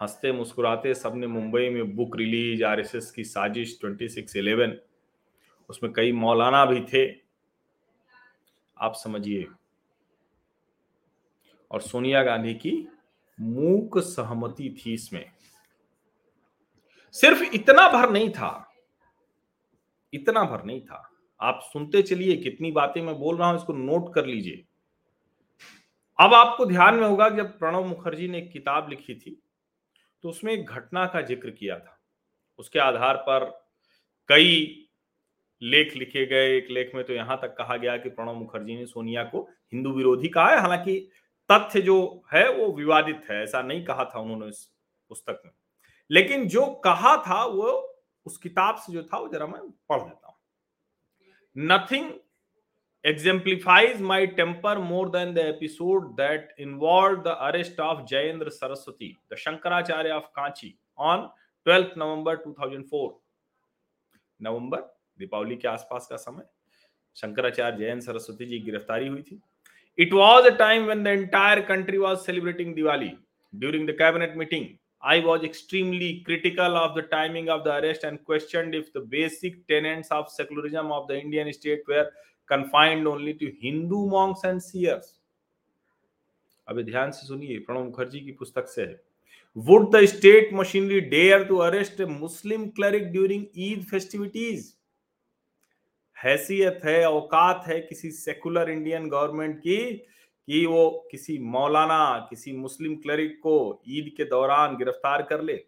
हँसते 0.00 0.32
मुस्कुराते 0.32 0.94
सबने 0.94 1.26
मुंबई 1.26 1.68
में 1.68 1.94
बुक 1.96 2.16
रिलीज़, 2.16 2.64
आरएसएस 2.64 3.10
की 3.10 3.24
साजिश 3.24 3.78
2611 3.80 4.78
उसमें 5.70 5.92
कई 5.92 6.12
मौलाना 6.12 6.64
भी 6.64 6.80
थे। 6.84 7.25
आप 8.76 8.94
समझिए। 8.96 9.46
और 11.70 11.80
सोनिया 11.82 12.22
गांधी 12.22 12.54
की 12.56 12.72
मूक 13.38 13.98
सहमति 14.00 14.74
थी 14.78 14.92
इसमें। 14.94 15.24
सिर्फ़ 17.14 17.42
इतना 17.44 17.88
भर 17.90 18.10
नहीं 18.10 18.30
था, 18.30 18.50
इतना 20.12 20.42
भर 20.44 20.64
नहीं 20.64 20.80
था। 20.80 21.02
आप 21.40 21.60
सुनते 21.64 22.02
चलिए, 22.02 22.36
कितनी 22.36 22.70
बातें 22.72 23.00
मैं 23.02 23.14
बोल 23.18 23.36
रहा 23.36 23.48
हूँ, 23.48 23.56
इसको 23.56 23.72
नोट 23.72 24.12
कर 24.14 24.26
लीजिए। 24.26 24.64
अब 26.18 26.34
आपको 26.34 26.66
ध्यान 26.66 26.94
में 26.94 27.06
होगा, 27.06 27.28
जब 27.28 27.58
प्रणब 27.58 27.86
मुखर्जी 27.86 28.28
ने 28.28 28.38
एक 28.38 28.50
किताब 28.52 28.88
लिखी 28.90 29.14
थी 29.16 29.38
तो 30.24 30.28
उसमें 30.28 30.52
एक 30.52 30.66
घटना 30.66 31.04
का 31.06 31.20
ज़िक्र 31.22 31.50
किया 31.50 31.78
था। 31.78 31.98
उसके 32.58 32.78
आधार 32.78 33.16
पर 33.18 33.44
कई 34.28 34.85
लेख 35.62 35.96
लिखे 35.96 36.26
गए। 36.26 36.56
एक 36.56 36.70
लेख 36.70 36.90
में 36.94 37.04
तो 37.04 37.12
यहाँ 37.12 37.38
तक 37.42 37.54
कहा 37.58 37.76
गया 37.76 37.96
कि 37.96 38.08
प्रणब 38.08 38.34
मुखर्जी 38.34 38.76
ने 38.76 38.86
सोनिया 38.86 39.24
को 39.24 39.40
हिंदू 39.72 39.90
विरोधी 39.90 40.28
कहा 40.28 40.50
है। 40.50 40.60
हालाँकि 40.60 40.98
तथ्य 41.50 41.80
जो 41.80 42.24
है 42.34 42.48
वो 42.52 42.72
विवादित 42.72 43.22
है, 43.30 43.42
ऐसा 43.42 43.62
नहीं 43.62 43.84
कहा 43.84 44.04
था 44.04 44.20
उन्होंने 44.20 44.48
इस 44.48 44.70
पुस्तक 45.08 45.42
में। 45.44 45.52
लेकिन 46.10 46.48
जो 46.48 46.66
कहा 46.66 47.16
था 47.16 47.44
वो 47.44 47.98
उस 48.26 48.36
किताब 48.36 48.76
से 48.76 48.92
जो 48.92 49.02
था 49.02 49.18
वो 49.18 49.28
जरा 49.28 49.46
मैं 49.46 49.60
पढ़ 49.88 50.00
देता 50.00 50.26
हूँ। 50.26 50.36
Nothing 51.56 52.10
exemplifies 53.04 54.00
my 54.00 54.26
temper 54.26 54.78
more 54.78 55.08
than 55.08 55.34
the 55.34 55.38
episode 55.38 56.06
that 56.12 56.54
involve 56.58 57.20
the 57.22 57.36
arrest 57.40 57.80
of 57.80 58.04
Jayendra 58.04 58.48
Saraswati 58.48 59.16
the 59.32 59.36
Shankaracharya 59.36 60.10
of 60.10 60.24
Kanchi 60.24 60.78
on 60.98 61.28
twelfth 61.64 61.90
November 61.98 62.36
two 62.36 62.52
thousand 62.52 62.84
four 62.84 63.20
नवंबर 64.40 64.78
2004 64.78 64.95
दीपावली 65.18 65.56
के 65.56 65.68
आसपास 65.68 66.06
का 66.10 66.16
समय। 66.18 66.44
शंकराचार्य 67.16 67.76
जयंत 67.78 68.02
सरस्वती 68.02 68.46
जी 68.46 68.58
गिरफ्तारी 68.60 69.06
हुई 69.08 69.22
थी। 69.22 69.40
It 69.98 70.12
was 70.12 70.46
a 70.46 70.56
time 70.56 70.84
when 70.86 71.02
the 71.04 71.06
entire 71.08 71.60
country 71.66 71.98
was 71.98 72.18
celebrating 72.20 72.74
Diwali 72.74 73.10
during 73.54 73.88
the 73.88 73.94
cabinet 73.98 74.36
meeting 74.36 74.66
I 75.02 75.20
was 75.22 75.44
extremely 75.44 76.12
critical 76.26 76.76
of 76.76 76.98
the 76.98 77.02
timing 77.10 77.48
of 77.48 77.62
the 77.64 77.68
arrest 77.70 78.04
and 78.04 78.18
question 78.18 78.74
if 78.74 78.98
the 78.98 79.02
basic 79.08 79.62
tenets 79.68 80.12
of 80.12 80.28
secularism 80.32 80.92
of 80.92 81.12
the 81.12 81.16
Indian 81.16 81.50
state 81.52 81.84
were 81.90 82.10
confined 82.50 83.06
only 83.06 83.32
to 83.34 83.46
Hindu 83.62 84.06
monks 84.10 84.44
and 84.44 84.60
seers 84.60 85.14
अभी 86.66 86.82
ध्यान 86.84 87.10
से 87.10 87.26
सुनिए, 87.26 87.58
प्रणब 87.58 87.84
मुखर्जी 87.84 88.20
की 88.20 88.32
पुस्तक 88.32 88.68
से 88.68 88.82
है। 88.82 89.00
Would 89.56 89.90
the 89.94 90.04
state 90.06 90.52
machinery 90.54 91.00
dare 91.10 91.44
to 91.44 91.56
arrest 91.62 92.00
Muslim 92.10 92.66
cleric 92.70 93.10
during 93.12 93.44
Eid 93.66 93.84
festivities 93.90 94.72
हैसियत 96.18 96.80
है, 96.84 97.04
औकात 97.04 97.64
है 97.66 97.80
किसी 97.80 98.10
सेकुलर 98.12 98.70
इंडियन 98.70 99.08
गवर्नमेंट 99.08 99.58
की 99.58 99.78
कि 100.48 100.64
वो 100.66 101.08
किसी 101.10 101.38
मौलाना, 101.40 102.26
किसी 102.30 102.52
मुस्लिम 102.54 102.94
क्लरिक 102.96 103.38
को 103.38 103.82
ईद 103.88 104.12
के 104.16 104.24
दौरान 104.26 104.76
गिरफ़्तार 104.76 105.22
कर 105.22 105.42
ले। 105.42 105.64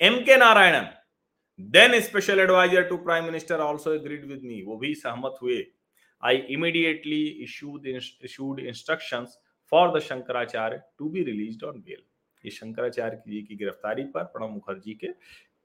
M 0.00 0.18
K 0.20 0.36
Narayanan 0.36 0.88
then 1.58 1.98
special 2.00 2.40
adviser 2.40 2.82
to 2.82 2.96
prime 2.98 3.24
minister 3.24 3.60
also 3.60 3.92
agreed 3.94 4.24
with 4.26 4.42
me 4.44 4.62
वो 4.62 4.76
भी 4.76 4.94
सहमत 4.96 5.38
हुए। 5.42 5.64
I 6.22 6.36
immediately 6.50 7.22
issued 7.44 7.86
issued 7.86 8.60
instruction 8.60 9.26
for 9.72 9.90
the 9.90 10.00
Shankaracharya 10.02 10.82
to 10.98 11.08
be 11.08 11.22
released 11.24 11.64
on 11.64 11.80
bail 11.80 12.02
ये 12.44 12.50
शंकराचार्य 12.52 13.22
जी 13.28 13.42
की 13.42 13.56
गिरफ्तारी 13.56 14.04
पर 14.06 14.24
प्रणब 14.24 14.50
मुखर्जी 14.50 14.94
के 14.94 15.08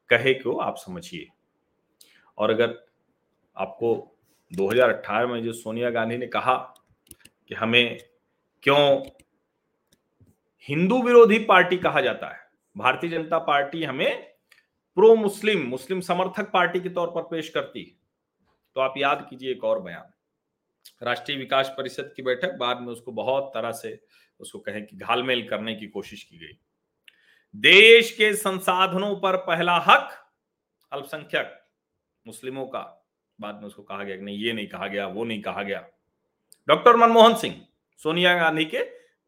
कहे 0.10 0.34
को 0.36 0.58
आप 0.60 0.78
समझिए। 0.78 1.28
और 2.38 2.50
अगर 2.50 2.78
आपको 3.60 4.18
2018 4.54 5.28
में 5.28 5.44
जो 5.44 5.54
सोनिया 5.54 5.90
गांधी 5.90 6.18
ने 6.18 6.28
कहा 6.28 6.56
कि 7.48 7.56
हमें 7.56 8.00
क्यों 8.64 9.04
हिंदू 10.70 11.02
विरोधी 11.02 11.40
पार्टी 11.40 11.78
कहा 11.78 12.02
जाता 12.02 12.28
है, 12.28 12.40
भारतीय 12.78 13.10
जनता 13.10 13.38
पार्टी 13.38 13.84
हमें 13.84 14.34
प्रो 14.96 15.16
मुस्लिम 15.16 15.68
मुस्लिम 15.68 16.02
समर्थक 16.02 16.52
पार्टी 16.52 16.80
के 16.80 16.90
तौर 16.90 17.08
पर 17.08 17.22
पेश 17.22 17.50
करती 17.50 17.84
है। 17.84 17.96
तो 18.76 18.82
आप 18.82 18.94
याद 18.98 19.28
कीजिए 19.30 19.52
एक 19.52 19.64
और 19.64 19.82
बयान। 19.82 20.14
राष्ट्रीय 21.06 21.38
विकास 21.38 21.74
परिषद 21.78 22.14
की 22.16 22.22
बैठक 22.22 22.54
बाद 22.54 22.82
में 22.82 22.88
उसको 22.88 23.12
बहुत 23.12 23.52
तरह 23.54 23.72
से 23.72 24.00
उसको 24.40 24.60
कहें 24.60 24.86
कि 24.86 24.98
घालमेल 24.98 25.48
करने 25.48 25.76
की 25.76 25.88
कोशिश 25.88 26.24
की 26.24 26.38
गई। 26.38 26.60
देश 27.56 28.12
के 28.12 28.34
संसाधनों 28.34 29.16
पर 29.16 29.38
पहला 29.38 29.78
हक, 29.78 30.10
अल्पसंख्यक, 30.92 31.68
मुस्लिमों 32.28 32.66
का। 32.66 32.99
बाद 33.42 33.56
में 33.56 33.64
उसको 33.64 33.84
कहा 33.84 34.04
गया 34.04 34.16
कि 34.16 34.22
नहीं, 34.22 34.38
ये 34.38 34.54
नहीं 34.54 34.68
कहा 34.68 34.88
गया, 34.88 35.08
वो 35.08 35.24
नहीं 35.24 35.42
कहा 35.42 35.64
गया। 35.64 35.88
डॉक्टर 36.68 36.96
मनमोहन 36.96 37.36
सिंह, 37.36 37.68
सोनिया 37.98 38.38
गांधी 38.38 38.66
के 38.66 38.84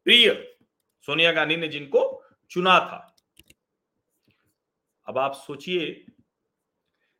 प्रिय, 0.05 0.53
सोनिया 1.01 1.31
गांधी 1.31 1.55
ने 1.55 1.67
जिनको 1.67 2.23
चुना 2.49 2.79
था। 2.79 3.15
अब 5.07 5.17
आप 5.17 5.33
सोचिए 5.33 6.05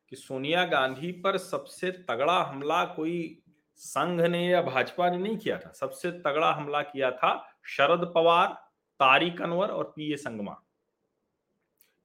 कि 0.08 0.16
सोनिया 0.16 0.64
गांधी 0.64 1.12
पर 1.12 1.38
सबसे 1.38 1.90
तगड़ा 1.90 2.42
हमला 2.42 2.84
कोई 2.84 3.42
संघ 3.76 4.20
ने 4.20 4.48
या 4.48 4.62
भाजपा 4.62 5.10
ने 5.10 5.18
नहीं 5.18 5.36
किया 5.36 5.58
था। 5.58 5.72
सबसे 5.72 6.10
तगड़ा 6.10 6.52
हमला 6.52 6.82
किया 6.82 7.10
था 7.10 7.58
शरद 7.66 8.12
पवार, 8.14 8.48
तारिक 9.00 9.42
अनवर 9.42 9.68
और 9.68 9.92
पी 9.96 10.12
ए 10.12 10.16
संगमा। 10.16 10.62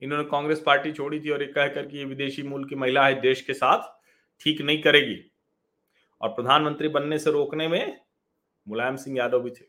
इन्होंने 0.01 0.29
कांग्रेस 0.29 0.63
पार्टी 0.65 0.91
छोड़ी 0.91 1.19
थी 1.19 1.29
और 1.29 1.41
ये 1.41 1.47
कहकर 1.47 1.87
कि 1.87 1.97
ये 1.97 2.05
विदेशी 2.05 2.43
मूल 2.43 2.65
की 2.65 2.75
महिला 2.75 3.05
है 3.05 3.21
देश 3.21 3.41
के 3.41 3.53
साथ। 3.53 3.96
ठीक 4.41 4.61
नहीं 4.61 4.81
करेगी। 4.81 5.19
और 6.21 6.29
प्रधानमंत्री 6.29 6.87
बनने 6.87 7.19
से 7.19 7.31
रोकने 7.31 7.67
में 7.67 7.99
मुलायम 8.67 8.95
सिंह 8.95 9.17
यादव 9.17 9.39
भी 9.39 9.49
थे। 9.49 9.65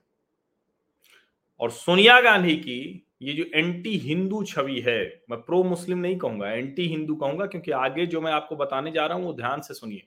और 1.60 1.70
सोनिया 1.70 2.20
गांधी 2.20 2.56
की 2.56 3.04
ये 3.22 3.32
जो 3.32 3.44
एंटी 3.54 3.96
हिंदू 3.98 4.42
छवि 4.44 4.80
है, 4.80 5.22
मैं 5.30 5.40
प्रो 5.40 5.62
मुस्लिम 5.62 5.98
नहीं 5.98 6.16
कहूँगा 6.18 6.50
एंटी 6.50 6.86
हिंदू 6.88 7.14
कहूँगा, 7.14 7.46
क्योंकि 7.46 7.70
आगे 7.70 8.06
जो 8.06 8.20
मैं 8.20 8.32
आपको 8.32 8.56
बताने 8.56 8.90
जा 8.90 9.06
रहा 9.06 9.18
हूँ 9.18 9.24
वो 9.24 9.32
ध्यान 9.32 9.60
से 9.60 9.74
सुनिए। 9.74 10.02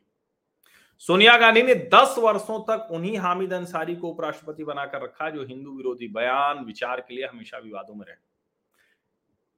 सोनिया 1.00 1.38
गांधी 1.38 1.62
ने 1.64 1.76
10 1.94 2.16
वर्षों 2.20 2.60
तक 2.62 2.88
उन्हीं 2.92 3.18
हामिद 3.18 3.54
अंसारी 3.54 3.96
को 3.96 4.10
उपराष्ट्रपति 4.10 4.64
बनाकर 4.64 5.02
रखा, 5.02 5.30
जो 5.30 5.46
हिंदू 5.46 5.72
विरोधी 5.72 6.08
बयान, 6.08 6.64
विचार 6.66 7.02
के 7.02 7.16
लिए 7.16 7.26
हमेशा 7.26 7.58
विवादों 7.58 7.96
में 7.96 8.06
रहे। 8.06 8.16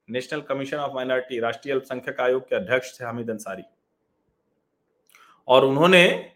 नेशनल 0.09 0.41
कमीशन 0.41 0.77
ऑफ़ 0.77 0.93
माइनॉरिटी, 0.93 1.39
राष्ट्रीय 1.39 1.73
अल्पसंख्यक 1.73 2.19
आयोग 2.19 2.49
के 2.49 2.55
अध्यक्ष 2.55 2.99
थे 2.99 3.05
हामिद 3.05 3.29
अंसारी। 3.29 3.63
और 5.47 5.65
उन्होंने 5.65 6.31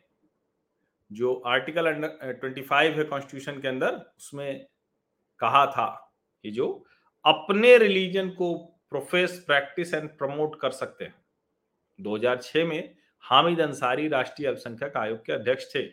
जो 1.12 1.34
आर्टिकल 1.48 1.92
ट्वेंटी 1.94 2.62
फाइव 2.62 2.98
है 2.98 3.04
कॉन्स्टिट्यूशन 3.04 3.62
के 3.62 3.68
अंदर, 3.68 3.96
उसमें 4.18 4.66
कहा 5.40 5.66
था 5.66 5.86
कि 6.46 6.52
जो 6.52 6.68
अपने 7.26 7.78
रिलीजन 7.78 8.30
को 8.30 8.56
प्रोफेस 8.90 9.44
प्रैक्टिस 9.48 9.94
एंड 9.94 10.10
प्रमोट 10.10 10.60
कर 10.62 10.72
सकते 10.72 11.06
हैं। 11.06 11.16
2006 12.00 12.66
में 12.66 12.96
हामिद 13.24 13.62
अंसारी 13.62 14.08
राष्ट्रीय 14.08 14.48
अल्पसंख्यक 14.48 14.98
आयोग 14.98 15.26
के 15.26 15.34
अध्यक्ष 15.34 15.66
थे। 15.76 15.84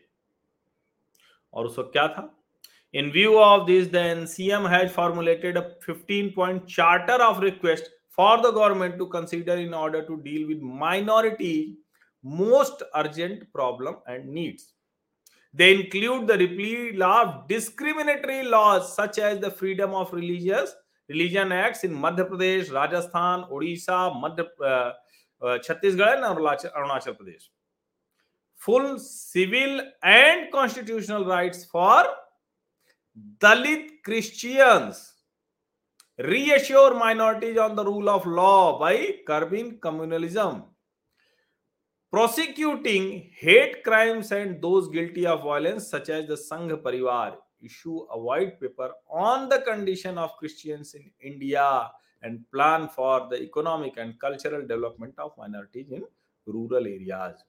और 1.54 1.66
उस 1.66 1.78
वक्त 1.78 1.90
क्या 1.92 2.06
था? 2.08 2.30
In 2.94 3.10
view 3.10 3.34
of 3.34 3.66
this 3.66 3.90
the 3.92 3.96
NCM 3.96 4.66
has 4.66 4.88
formulated 4.88 5.56
a 5.58 5.62
15 5.86 6.30
point 6.36 6.64
charter 6.64 7.20
of 7.20 7.40
request 7.40 7.90
for 8.18 8.40
the 8.40 8.54
government 8.54 8.98
to 8.98 9.06
consider 9.06 9.58
in 9.58 9.74
order 9.74 10.00
to 10.00 10.16
deal 10.16 10.44
with 10.44 10.60
minority 10.62 11.54
most 12.24 12.82
urgent 12.96 13.52
problem 13.52 13.96
and 14.06 14.28
needs. 14.28 14.72
They 15.52 15.74
include 15.74 16.26
the 16.26 16.38
repeal 16.38 17.04
of 17.04 17.46
discriminatory 17.46 18.42
laws 18.42 18.96
such 18.96 19.18
as 19.18 19.38
the 19.38 19.50
Freedom 19.50 19.94
of 19.94 20.12
Religious 20.12 20.74
Religion 21.08 21.52
Acts 21.52 21.84
in 21.84 21.92
Madhya 21.92 22.28
Pradesh, 22.28 22.72
Rajasthan, 22.72 23.44
Odisha, 23.52 24.10
Madhya, 24.20 24.46
uh, 24.60 24.64
uh, 25.44 25.58
Chhattisgarh 25.58 26.16
and 26.16 26.24
Arunachal 26.24 27.16
Pradesh. 27.16 27.44
Full 28.56 28.98
civil 28.98 29.82
and 30.02 30.50
constitutional 30.50 31.26
rights 31.26 31.66
for 31.66 32.04
Dalit 33.38 34.02
Christians. 34.02 35.12
Reassure 36.18 36.94
minorities 36.94 37.58
on 37.58 37.76
the 37.76 37.84
rule 37.84 38.08
of 38.08 38.24
law 38.24 38.78
by 38.78 39.16
curbing 39.26 39.78
communalism 39.78 40.64
prosecuting 42.14 43.06
hate 43.36 43.82
crimes 43.84 44.30
and 44.32 44.58
those 44.60 44.80
guilty 44.90 45.24
of 45.26 45.40
violence 45.44 45.90
such 45.90 46.10
as 46.10 46.26
the 46.26 46.34
Sangh 46.38 46.72
Parivar 46.82 47.38
issue 47.64 47.96
avoid 48.16 48.50
paper 48.58 48.90
on 49.20 49.46
the 49.48 49.56
condition 49.66 50.18
of 50.18 50.32
Christian 50.40 50.84
in 50.96 51.10
India 51.22 51.64
and 52.24 52.38
plan 52.52 52.86
for 52.96 53.20
the 53.30 53.38
economic 53.42 53.98
and 53.98 54.14
cultural 54.18 54.62
development 54.66 55.18
of 55.20 55.32
minorities 55.38 55.92
in 55.92 56.04
rural 56.46 56.86
areas 56.86 57.42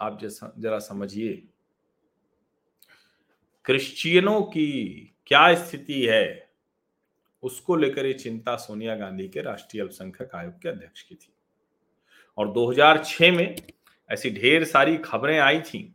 आप 0.00 0.18
जरा 0.22 0.78
समझिए। 0.78 1.32
क्रिश्चियनों 3.64 4.40
की 4.42 4.72
क्या 5.26 5.44
स्थिति 5.64 6.00
है? 6.06 6.50
उसको 7.42 7.76
लेकर 7.76 8.06
ये 8.06 8.12
चिंता 8.14 8.56
सोनिया 8.56 8.96
गांधी 8.96 9.28
के 9.28 9.42
राष्ट्रीय 9.42 9.82
अल्पसंख्यक 9.82 10.34
आयोग 10.34 10.60
के 10.62 10.68
अध्यक्ष 10.68 11.02
की 11.02 11.14
थी। 11.14 11.30
और 12.38 12.48
2006 12.52 13.30
में 13.30 13.56
ऐसी 14.10 14.30
ढेर 14.30 14.64
सारी 14.64 14.96
खबरें 14.96 15.38
आई 15.38 15.60
थी। 15.60 15.94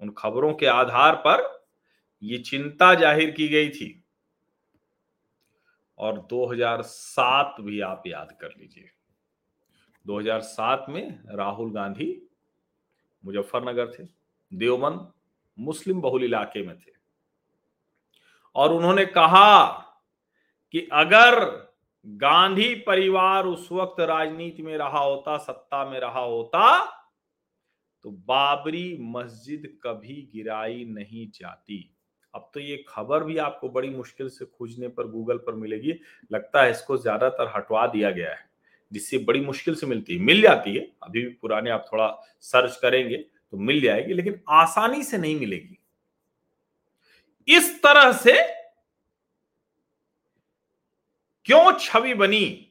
उन 0.00 0.10
खबरों 0.10 0.54
के 0.54 0.66
आधार 0.66 1.14
पर 1.14 1.62
ये 2.22 2.38
चिंता 2.38 2.94
ज़ाहिर 2.94 3.30
की 3.30 3.48
गई 3.48 3.68
थी। 3.68 4.04
और 5.98 6.18
2007 6.20 7.60
भी 7.60 7.80
आप 7.80 8.02
याद 8.06 8.36
कर 8.40 8.48
लीजिए। 8.48 8.90
2007 10.06 10.86
में 10.88 11.18
राहुल 11.26 11.72
गांधी 11.72 12.28
मुजफ्फरनगर 13.24 13.92
थे, 13.92 14.04
देवबंद 14.52 15.12
मुस्लिम 15.58 16.00
बहुल 16.00 16.24
इलाके 16.24 16.66
में 16.66 16.78
थे। 16.78 16.92
और 18.56 18.72
उन्होंने 18.72 19.04
कहा 19.06 19.66
कि 20.74 20.88
अगर 20.92 21.40
गांधी 22.06 22.74
परिवार 22.82 23.46
उस 23.46 23.68
वक्त 23.72 24.00
राजनीति 24.00 24.62
में 24.62 24.76
रहा 24.78 24.98
होता, 24.98 25.36
सत्ता 25.38 25.84
में 25.90 25.98
रहा 26.00 26.20
होता 26.20 26.84
तो 28.04 28.10
बाबरी 28.10 28.96
मस्जिद 29.08 29.66
कभी 29.84 30.14
गिराई 30.34 30.84
नहीं 30.86 31.26
जाती। 31.32 31.88
अब 32.34 32.50
तो 32.54 32.60
ये 32.60 32.84
खबर 32.88 33.24
भी 33.24 33.36
आपको 33.38 33.68
बड़ी 33.68 33.90
मुश्किल 33.90 34.28
से 34.28 34.44
खोजने 34.46 34.88
पर 34.88 35.06
गूगल 35.08 35.36
पर 35.36 35.54
मिलेगी। 35.54 35.94
लगता 36.30 36.62
है 36.62 36.70
इसको 36.70 36.96
ज़्यादातर 36.96 37.52
हटवा 37.56 37.86
दिया 37.86 38.10
गया 38.10 38.30
है, 38.30 38.38
जिससे 38.92 39.18
बड़ी 39.20 39.40
मुश्किल 39.42 39.74
से 39.74 39.86
मिलती 39.86 40.16
है। 40.16 40.22
मिल 40.22 40.40
जाती 40.42 40.74
है, 40.74 40.86
अभी 41.02 41.20
भी 41.20 41.32
पुराने 41.32 41.70
आप 41.70 41.86
थोड़ा 41.92 42.08
सर्च 42.42 42.78
करेंगे 42.82 43.16
तो 43.16 43.56
मिल 43.58 43.80
जाएगी, 43.80 44.12
लेकिन 44.14 44.40
आसानी 44.50 45.02
से 45.02 45.18
नहीं 45.18 45.38
मिलेगी। 45.40 45.78
इस 47.48 47.82
तरह 47.82 48.12
से 48.14 48.32
क्यों 51.44 51.78
छवि 51.78 52.14
बनी? 52.14 52.68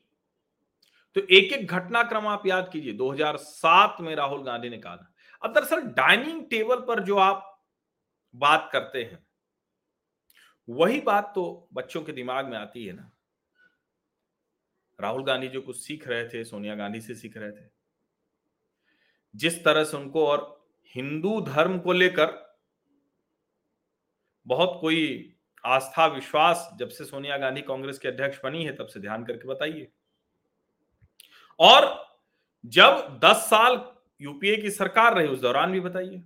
तो 1.16 1.22
एक 1.22 1.54
एक 1.54 1.68
घटनाक्रम 1.68 2.28
आप 2.28 2.46
याद 2.48 2.70
कीजिए। 2.74 2.94
2007 2.94 3.98
में 4.02 4.16
राहुल 4.16 4.44
गांधी 4.44 4.70
ने 4.70 4.78
कहा 4.78 4.96
था। 4.98 5.14
अब 5.44 5.54
दरअसल 5.54 5.82
डाइनिंग 5.82 6.50
टेबल 6.50 6.76
पर 6.76 7.04
जो 7.04 7.18
आप 7.18 7.64
बात 8.36 8.70
करते 8.74 9.04
हैं, 9.04 9.26
वही 10.70 11.02
बात 11.02 11.32
तो 11.36 11.68
बच्चों 11.74 12.02
के 12.04 12.12
दिमाग 12.12 12.46
में 12.46 12.58
आती 12.58 12.86
है 12.86 12.94
ना। 12.94 13.12
राहुल 15.00 15.24
गांधी 15.24 15.48
जो 15.48 15.62
कुछ 15.62 15.78
सीख 15.78 16.08
रहे 16.08 16.28
थे, 16.30 16.44
सोनिया 16.44 16.76
गांधी 16.76 17.02
से 17.02 17.16
सीख 17.16 17.38
रहे 17.38 17.52
थे। 17.52 17.70
जिस 19.36 19.64
तरह 19.64 19.84
से 19.84 19.98
उनको 19.98 20.28
और 20.28 20.70
हिंदू 20.96 21.42
धर्म 21.42 21.80
को 21.80 21.94
लेकर 21.94 22.60
बहुत 24.48 24.78
कोई 24.82 25.31
आस्था, 25.66 26.06
विश्वास, 26.06 26.70
जब 26.76 26.90
से 26.90 27.06
सोनिया 27.06 27.38
गांधी 27.38 27.62
कांग्रेस 27.62 28.00
के 28.00 28.08
अध्यक्ष 28.08 28.40
बनी 28.44 28.66
है, 28.66 28.76
तब 28.76 28.88
से 28.88 29.00
ध्यान 29.00 29.26
करके 29.26 29.48
बताइए। 29.48 29.92
और 31.60 32.06
जब 32.66 33.20
10 33.24 33.36
साल 33.36 33.92
यूपीए 34.22 34.58
की 34.58 34.72
सरकार 34.72 35.16
रही, 35.16 35.28
उस 35.28 35.40
दौरान 35.40 35.72
भी 35.72 35.80
बताइए। 35.80 36.24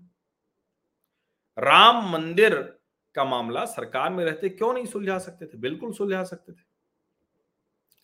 राम 1.60 2.12
मंदिर 2.12 2.80
का 3.16 3.26
मामला 3.26 3.66
सरकार 3.66 4.10
में 4.10 4.26
रहते 4.26 4.50
क्यों 4.50 4.74
नहीं 4.74 4.86
सुलझा 4.86 5.18
सकते 5.18 5.46
थे? 5.46 5.58
बिल्कुल 5.58 5.94
सुलझा 5.94 6.24
सकते 6.24 6.52
थे। 6.52 6.76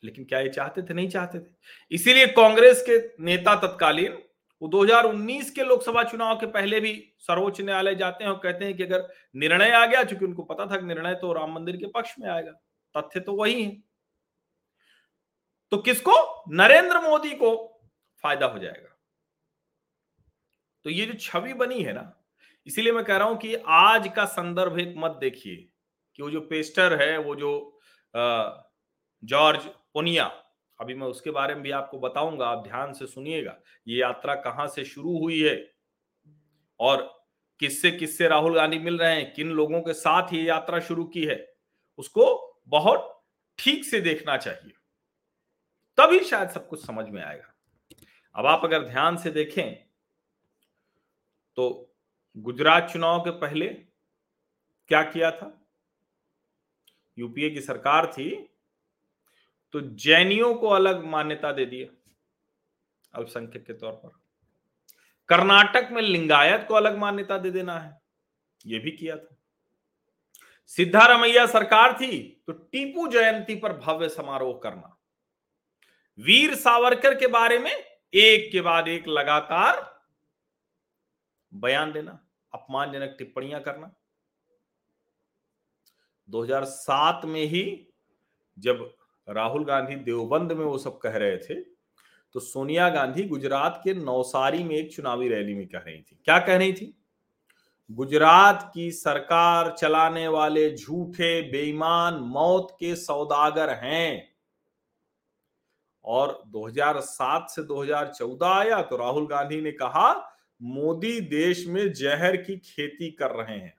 लेकिन 0.04 0.26
क्या 0.26 0.40
ये 0.40 0.50
चाहते 0.50 0.82
थे? 0.82 0.94
नहीं 0.94 1.10
चाहते 1.10 1.40
थे। 1.40 1.54
इसीलिए 1.92 2.28
कांग्रेस 2.28 2.86
के 2.90 3.24
नेता 3.24 3.56
तत्कालीन 3.56 4.24
वो 4.62 4.68
2019 4.70 5.50
के 5.50 5.64
लोकसभा 5.64 6.04
चुनाव 6.04 6.36
के 6.40 6.46
पहले 6.46 6.80
भी 6.80 6.94
सर्वोच्च 7.20 7.62
न्यायालय 7.62 7.96
जाते 7.96 8.24
हैं 8.24 8.32
और 8.32 8.40
कहते 8.40 8.66
हैं 8.66 8.76
कि 8.78 8.84
अगर 8.84 9.08
निर्णय 9.36 9.72
आ 9.72 9.86
गया, 9.86 10.04
चूँकि 10.04 10.26
उनको 10.26 10.44
पता 10.44 10.66
था 10.66 10.78
कि 10.78 10.86
निर्णय 10.86 11.16
तो 11.16 11.34
राम 11.34 11.54
मंदिर 11.54 11.78
के 11.78 11.88
पक्ष 11.88 12.16
में 12.20 12.30
आएगा, 12.30 12.52
तथ्य 12.96 13.20
तो 13.20 13.34
वही 13.34 13.64
है। 13.64 13.72
तो 15.72 15.78
किसको? 15.78 16.14
नरेंद्र 16.54 17.00
मोदी 17.00 17.32
को 17.32 17.56
फ़ायदा 18.24 18.46
हो 18.46 18.60
जाएगा। 18.60 18.98
तो 20.86 20.90
ये 20.90 21.06
जो 21.06 21.14
छवि 21.14 21.54
बनी 21.54 21.82
है 21.84 21.94
ना, 21.94 22.12
इसीलिए 22.68 22.94
मैं 22.94 23.04
कह 23.06 23.18
रहा 23.18 23.28
हूँ 23.28 23.38
कि 23.38 23.56
आज 23.68 24.12
का 24.16 24.26
संदर्भ 24.26 24.80
एक 24.80 24.94
मत 24.98 25.18
देखिए 25.22 25.56
कि 26.16 26.24
वो 26.24 26.30
जो 26.30 26.42
पेस्टर 26.42 27.02
है, 27.02 27.18
वो 27.18 27.36
जो 27.36 27.80
जॉर्ज 29.24 29.66
पुनिया 29.94 30.26
अभी 30.82 30.94
मैं 30.94 31.08
उसके 31.08 31.32
बारे 31.32 31.54
में 31.54 31.64
भी 31.64 31.72
आपको 31.72 32.00
बताऊँगा, 32.00 32.46
आप 32.46 32.64
ध्यान 32.64 32.94
से 32.94 33.06
सुनिएगा। 33.08 33.58
ये 33.88 34.00
यात्रा 34.00 34.36
कहाँ 34.36 34.68
से 34.68 34.86
शुरू 34.86 35.18
हुई 35.20 35.40
है 35.42 35.56
और 36.80 37.02
किससे 37.60 37.92
किससे 37.92 38.28
राहुल 38.28 38.56
गांधी 38.56 38.80
मिल 38.80 38.98
रहे 38.98 39.16
हैं, 39.16 39.34
किन 39.34 39.50
लोगों 39.50 39.82
के 39.82 39.94
साथ 39.94 40.34
ये 40.34 40.42
यात्रा 40.44 40.80
शुरू 40.80 41.04
की 41.06 41.26
है, 41.26 41.54
उसको 42.00 42.64
बहुत 42.68 43.24
ठीक 43.60 43.86
से 43.86 44.00
देखना 44.02 44.38
चाहिए। 44.38 44.74
तभी 45.98 46.20
शायद 46.20 46.50
सब 46.50 46.68
कुछ 46.68 46.86
समझ 46.86 47.08
में 47.10 47.22
आएगा। 47.24 47.54
अब 48.36 48.46
आप 48.46 48.62
अगर 48.64 48.84
ध्यान 48.84 49.18
से 49.18 49.32
देखें 49.32 49.76
तो 51.58 51.94
गुजरात 52.36 52.90
चुनाव 52.94 53.20
के 53.22 53.32
पहले 53.40 53.68
क्या 53.68 55.02
किया 55.04 55.32
था? 55.32 55.58
यूपीए 57.18 57.50
की 57.50 57.62
सरकार 57.62 58.06
थी 58.08 58.30
तो 59.74 59.82
जैनियों 59.82 60.54
को 60.56 60.68
अलग 60.68 61.04
मान्यता 61.06 61.52
दे 61.52 61.66
दिया 61.66 61.88
अल्पसंख्यक 63.14 63.66
के 63.66 63.74
तौर 63.74 63.92
पर। 63.94 64.10
कर्नाटक 65.30 65.90
में 65.92 66.02
लिंगायत 66.02 66.66
को 66.68 66.74
अलग 66.74 66.98
मान्यता 66.98 67.38
दे 67.38 67.52
देना 67.52 67.80
है 67.80 68.00
यह 68.66 68.80
भी 68.80 68.92
किया 68.92 69.16
था। 69.18 69.36
सिद्धारमैया 70.66 71.46
सरकार 71.46 71.94
थी 71.94 72.44
तो 72.48 72.54
टीपू 72.54 73.08
जयंती 73.08 73.56
पर 73.56 73.74
भव्य 73.78 74.10
समारोह 74.10 74.60
करना। 74.64 74.98
वीर 76.20 76.56
सावरकर 76.56 77.20
के 77.20 77.28
बारे 77.28 77.58
में 77.60 77.72
एक 77.72 78.52
के 78.52 78.62
बाद 78.62 78.88
एक 78.88 79.08
लगातार 79.08 79.80
बयान 81.52 81.92
देना, 81.92 82.20
अपमानजनक 82.54 83.16
टिप्पणियाँ 83.18 83.62
करना। 83.62 83.92
2007 86.30 87.26
में 87.26 87.44
ही 87.44 87.64
जब 88.58 88.94
राहुल 89.30 89.66
गांधी 89.66 89.96
देवबंद 89.96 90.52
में 90.52 90.66
वो 90.66 90.78
सब 90.78 90.98
कह 90.98 91.18
रहे 91.18 91.38
थे। 91.38 91.62
तो 92.34 92.40
सोनिया 92.40 92.90
गांधी 92.90 93.24
गुजरात 93.24 93.82
के 93.84 93.94
नौसारी 93.94 94.64
में 94.64 94.76
एक 94.76 94.96
चुनावी 94.96 95.28
रैली 95.28 95.54
में 95.54 95.68
कह 95.68 95.78
रही 95.78 96.02
थी। 96.02 96.20
क्या 96.26 96.40
कह 96.40 96.58
रही 96.58 96.74
थी? 96.74 96.98
गुजरात 97.92 98.72
की 98.74 98.92
सरकार 98.92 99.72
चलाने 99.72 100.28
वाले 100.28 100.76
झूठे, 100.76 101.52
बेईमान, 101.52 102.14
मौत 102.14 102.78
के 102.80 102.96
सौदागर 102.96 103.70
हैं। 103.70 104.36
और 106.06 106.44
2007 106.48 107.50
से 107.50 107.64
2014 107.64 108.48
आया 108.48 108.82
तो 108.82 108.98
राहुल 108.98 109.28
गांधी 109.28 109.62
ने 109.62 109.72
कहा, 109.72 110.38
मोदी 110.62 111.22
देश 111.22 111.68
में 111.68 111.94
जहर 111.94 112.38
की 112.38 112.58
खेती 112.58 113.12
कर 113.12 113.32
रहे 113.32 113.58
हैं। 113.58 113.78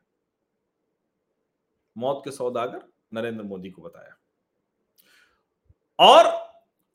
मौत 1.99 2.23
के 2.25 2.31
सौदागर 2.31 2.93
नरेंद्र 3.15 3.43
मोदी 3.43 3.71
को 3.71 3.83
बताया। 3.83 4.17
और 6.03 6.31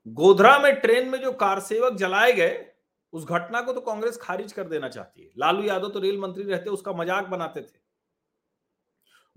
गोधरा 0.07 0.57
में 0.59 0.73
ट्रेन 0.75 1.09
में 1.09 1.19
जो 1.21 1.31
कार 1.33 1.59
सेवक 1.61 1.93
जलाए 1.93 2.31
गए, 2.33 2.65
उस 3.13 3.25
घटना 3.25 3.61
को 3.61 3.73
तो 3.73 3.81
कांग्रेस 3.81 4.17
खारिज 4.17 4.51
कर 4.53 4.67
देना 4.67 4.89
चाहती 4.89 5.21
है। 5.21 5.29
लालू 5.37 5.63
यादव 5.63 5.89
तो 5.89 5.99
रेल 5.99 6.17
मंत्री 6.19 6.43
रहते, 6.43 6.69
उसका 6.69 6.91
मज़ाक 6.93 7.27
बनाते 7.27 7.61
थे। 7.61 7.85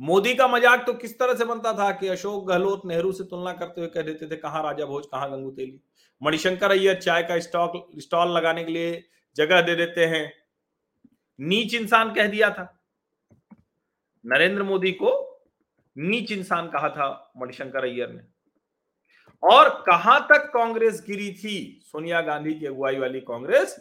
मोदी 0.00 0.34
का 0.34 0.46
मज़ाक 0.48 0.84
तो 0.86 0.92
किस 0.94 1.18
तरह 1.18 1.34
से 1.34 1.44
बनता 1.44 1.72
था 1.72 1.90
कि 1.92 2.08
अशोक 2.08 2.46
गहलोत 2.46 2.84
नेहरू 2.86 3.12
से 3.12 3.24
तुलना 3.24 3.52
करते 3.52 3.80
हुए 3.80 3.90
कह 3.90 4.02
देते 4.02 4.26
थे, 4.26 4.36
कहाँ 4.36 4.62
राजा 4.62 4.84
भोज, 4.86 5.06
कहाँ 5.06 5.30
गंगू 5.30 5.50
तेली? 5.50 5.80
मणिशंकर 6.22 6.70
अय्यर 6.70 7.00
चाय 7.00 7.22
का 7.22 7.38
स्टॉक, 7.40 7.72
स्टॉल 7.98 8.36
लगाने 8.36 8.64
के 8.64 8.72
लिए 8.72 9.04
जगह 9.36 9.60
दे 9.60 9.74
देते 9.74 10.06
हैं। 10.06 10.32
नीच 11.38 11.74
इंसान 11.74 12.12
कह 12.14 12.26
दिया 12.26 12.50
था। 12.50 12.66
नरेंद्र 14.24 14.62
मोदी 14.62 14.92
को 14.92 15.12
नीच 15.96 16.32
इंसान 16.32 16.68
कहा 16.68 16.88
था 16.88 17.32
मणिशंकर 17.36 17.84
अय्यर 17.84 18.08
ने। 18.08 18.22
और 19.42 19.68
कहाँ 19.86 20.20
तक 20.22 20.50
कांग्रेस 20.54 21.02
गिरी 21.06 21.32
थी? 21.34 21.80
सोनिया 21.84 22.20
गांधी 22.20 22.54
की 22.54 22.66
अगुवाई 22.66 22.98
वाली 22.98 23.20
कांग्रेस, 23.20 23.76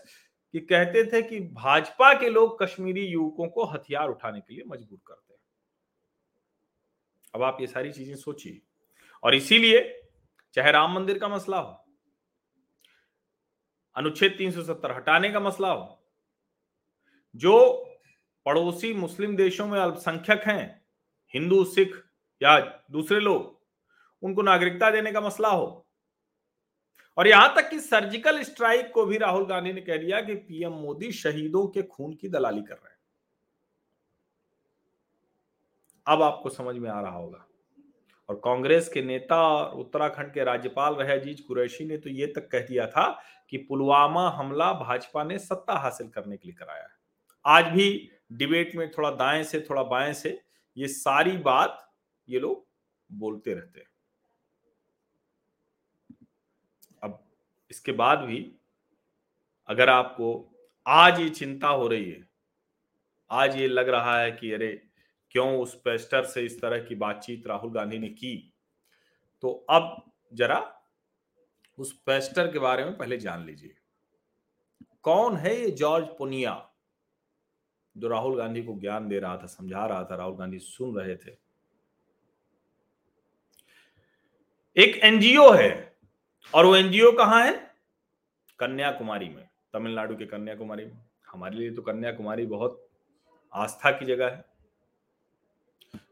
कि 0.53 0.59
कहते 0.59 1.03
थे 1.05 1.21
कि 1.21 1.39
भाजपा 1.39 2.13
के 2.13 2.29
लोग 2.29 2.63
कश्मीरी 2.63 3.05
युवकों 3.05 3.47
को 3.47 3.65
हथियार 3.65 4.09
उठाने 4.09 4.39
के 4.39 4.53
लिए 4.53 4.63
मजबूर 4.67 4.99
करते 5.07 5.33
हैं। 5.33 5.39
अब 7.35 7.43
आप 7.43 7.57
ये 7.61 7.67
सारी 7.67 7.91
चीज़ें 7.91 8.15
सोचिए। 8.15 8.61
और 9.23 9.35
इसीलिए 9.35 10.01
चाहे 10.53 10.71
राम 10.71 10.93
मंदिर 10.95 11.19
का 11.19 11.27
मसला 11.27 11.59
हो, 11.59 11.85
अनुच्छेद 13.95 14.35
370 14.37 14.91
हटाने 14.91 15.29
का 15.29 15.39
मसला 15.39 15.71
हो, 15.71 16.01
जो 17.35 17.85
पड़ोसी 18.45 18.93
मुस्लिम 18.93 19.35
देशों 19.35 19.67
में 19.67 19.79
अल्पसंख्यक 19.79 20.43
हैं, 20.43 20.85
हिंदू, 21.33 21.63
सिख 21.65 21.95
या 22.41 22.59
दूसरे 22.91 23.19
लोग 23.19 23.58
उनको 24.23 24.41
नागरिकता 24.41 24.91
देने 24.91 25.11
का 25.11 25.21
मसला 25.21 25.49
हो। 25.49 25.85
और 27.17 27.27
यहाँ 27.27 27.55
तक 27.55 27.69
कि 27.69 27.79
सर्जिकल 27.79 28.43
स्ट्राइक 28.43 28.91
को 28.93 29.05
भी 29.05 29.17
राहुल 29.17 29.45
गांधी 29.45 29.73
ने 29.73 29.81
कह 29.81 29.97
दिया 29.97 30.21
कि 30.21 30.35
पीएम 30.35 30.71
मोदी 30.71 31.11
शहीदों 31.11 31.67
के 31.67 31.81
खून 31.81 32.13
की 32.13 32.29
दलाली 32.29 32.61
कर 32.61 32.73
रहे 32.73 32.89
हैं। 32.89 32.97
अब 36.07 36.21
आपको 36.21 36.49
समझ 36.49 36.75
में 36.75 36.89
आ 36.89 37.01
रहा 37.01 37.17
होगा। 37.17 37.45
और 38.29 38.35
कांग्रेस 38.35 38.89
के 38.89 39.01
नेता 39.01 39.41
और 39.47 39.79
उत्तराखंड 39.79 40.33
के 40.33 40.43
राज्यपाल 40.43 40.93
रहे 40.93 41.19
अज़ीज़ 41.19 41.41
कुरैशी 41.47 41.85
ने 41.85 41.97
तो 41.97 42.09
ये 42.09 42.27
तक 42.27 42.47
कह 42.47 42.59
दिया 42.59 42.87
था 42.87 43.21
कि 43.49 43.57
पुलवामा 43.57 44.29
हमला 44.29 44.73
भाजपा 44.73 45.23
ने 45.23 45.39
सत्ता 45.39 45.73
हासिल 45.73 46.07
करने 46.07 46.37
के 46.37 46.47
लिए 46.47 46.55
कराया 46.55 46.83
है। 46.83 46.97
आज 47.45 47.65
भी 47.65 48.09
डिबेट 48.31 48.75
में 48.75 48.91
थोड़ा 48.91 49.11
दाएँ 49.11 49.43
से, 49.43 49.59
थोड़ा 49.69 49.83
बाएँ 49.83 50.13
से 50.13 50.41
ये 50.77 50.87
सारी 50.87 51.37
बात 51.37 51.91
ये 52.29 52.39
लोग 52.39 52.67
बोलते 53.11 53.53
रहते 53.53 53.79
हैं। 53.79 53.87
इसके 57.71 57.91
बाद 57.91 58.19
भी 58.19 58.55
अगर 59.67 59.89
आपको 59.89 60.55
आज 60.87 61.19
ये 61.19 61.29
चिंता 61.29 61.67
हो 61.67 61.87
रही 61.87 62.11
है, 62.11 62.29
आज 63.29 63.55
ये 63.55 63.67
लग 63.67 63.89
रहा 63.89 64.19
है 64.19 64.31
कि 64.31 64.51
अरे, 64.51 64.85
क्यों 65.31 65.59
उस 65.59 65.81
पेस्टर 65.81 66.25
से 66.25 66.45
इस 66.45 66.61
तरह 66.61 66.83
की 66.83 66.95
बातचीत 66.95 67.47
राहुल 67.47 67.71
गांधी 67.71 67.99
ने 67.99 68.09
की? 68.09 68.53
तो 69.41 69.65
अब 69.69 70.11
जरा 70.33 70.81
उस 71.77 71.91
पेस्टर 71.99 72.51
के 72.51 72.59
बारे 72.59 72.85
में 72.85 72.97
पहले 72.97 73.17
जान 73.17 73.45
लीजिए। 73.45 73.75
कौन 75.01 75.37
है 75.37 75.61
ये 75.61 75.71
जॉर्ज 75.71 76.07
पुनिया 76.17 76.71
जो 77.97 78.07
राहुल 78.07 78.37
गांधी 78.37 78.63
को 78.63 78.79
ज्ञान 78.79 79.07
दे 79.07 79.19
रहा 79.19 79.37
था, 79.37 79.45
समझा 79.45 79.85
रहा 79.85 80.03
था, 80.03 80.15
राहुल 80.15 80.37
गांधी 80.37 80.59
सुन 80.59 80.99
रहे 80.99 81.15
थे? 81.15 81.37
एक 84.77 84.97
एनजीओ 85.03 85.51
है। 85.51 85.88
और 86.53 86.65
वो 86.65 86.75
एनजीओ 86.75 87.11
कहाँ 87.11 87.43
है? 87.45 87.53
कन्याकुमारी 88.59 89.27
में, 89.29 89.47
तमिलनाडु 89.73 90.15
के 90.15 90.25
कन्याकुमारी 90.25 90.85
में। 90.85 90.97
हमारे 91.31 91.57
लिए 91.57 91.71
तो 91.71 91.81
कन्याकुमारी 91.81 92.45
बहुत 92.45 92.87
आस्था 93.53 93.91
की 93.91 94.05
जगह 94.05 94.25
है। 94.25 94.45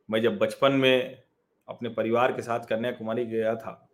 मैं 0.09 0.21
जब 0.21 0.37
बचपन 0.37 0.71
में 0.73 1.23
अपने 1.67 1.89
परिवार 1.89 2.31
के 2.31 2.41
साथ 2.41 2.65
कन्याकुमारी 2.65 3.25
गया 3.25 3.55
था, 3.55 3.89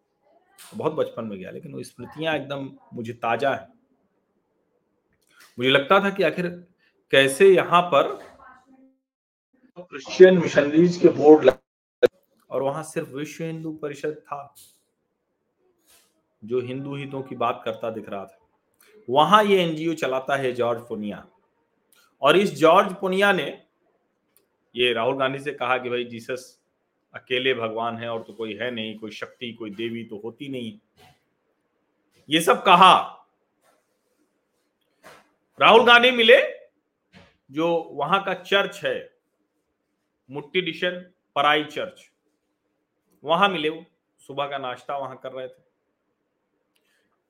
बहुत 0.59 0.93
बचपन 0.93 1.25
में 1.25 1.37
गया, 1.39 1.51
लेकिन 1.51 1.73
वो 1.73 1.83
स्मृतियाँ 1.83 2.35
एकदम 2.35 2.69
मुझे 2.93 3.13
ताज़ा 3.13 3.53
है। 3.55 3.67
मुझे 5.57 5.69
लगता 5.69 5.99
था 5.99 6.09
कि 6.09 6.23
आखिर 6.23 6.47
कैसे 7.13 7.47
यहाँ 7.47 7.81
पर 7.93 8.11
क्रिश्चियन 9.79 10.37
मिशनरीज 10.37 10.97
के 10.97 11.09
बोर्ड 11.09 11.49
और 12.51 12.61
वहाँ 12.61 12.83
सिर्फ़ 12.83 13.09
विश्व 13.09 13.43
हिंदू 13.43 13.71
परिषद 13.73 14.21
था। 14.27 14.53
जो 16.43 16.61
हिंदू 16.61 16.95
हितों 16.95 17.21
की 17.21 17.35
बात 17.35 17.61
करता 17.65 17.89
दिख 17.89 18.09
रहा 18.09 18.25
था। 18.25 18.39
वहाँ 19.09 19.43
ये 19.43 19.61
एनजीओ 19.63 19.93
चलाता 19.93 20.35
है 20.35 20.51
जॉर्ज 20.51 20.81
पुनिया। 20.81 21.25
और 22.21 22.37
इस 22.37 22.53
जॉर्ज 22.55 22.93
पुनिया 22.95 23.31
ने 23.31 23.63
ये 24.75 24.93
राहुल 24.93 25.17
गांधी 25.17 25.39
से 25.39 25.51
कहा 25.51 25.77
कि 25.77 25.89
भाई 25.89 26.03
जीसस 26.03 26.61
अकेले 27.13 27.53
भगवान 27.53 27.97
है 27.97 28.09
और 28.09 28.23
तो 28.23 28.33
कोई 28.33 28.53
है 28.53 28.71
नहीं, 28.71 28.97
कोई 28.97 29.11
शक्ति, 29.11 29.51
कोई 29.53 29.69
देवी 29.69 30.03
तो 30.03 30.17
होती 30.17 30.49
नहीं। 30.49 30.79
ये 32.29 32.41
सब 32.41 32.63
कहा। 32.63 32.93
राहुल 35.59 35.85
गांधी 35.85 36.11
मिले 36.11 36.37
जो 37.51 37.67
वहाँ 37.91 38.23
का 38.23 38.33
चर्च 38.33 38.81
है, 38.85 39.13
मुट्टी 40.29 40.61
डिशन 40.61 40.99
पराई 41.35 41.63
चर्च। 41.63 42.11
वहाँ 43.23 43.49
मिले 43.49 43.69
वो, 43.69 43.83
सुबह 44.27 44.47
का 44.47 44.57
नाश्ता 44.57 44.97
वहाँ 44.97 45.19
कर 45.23 45.31
रहे 45.31 45.47
थे। 45.47 45.62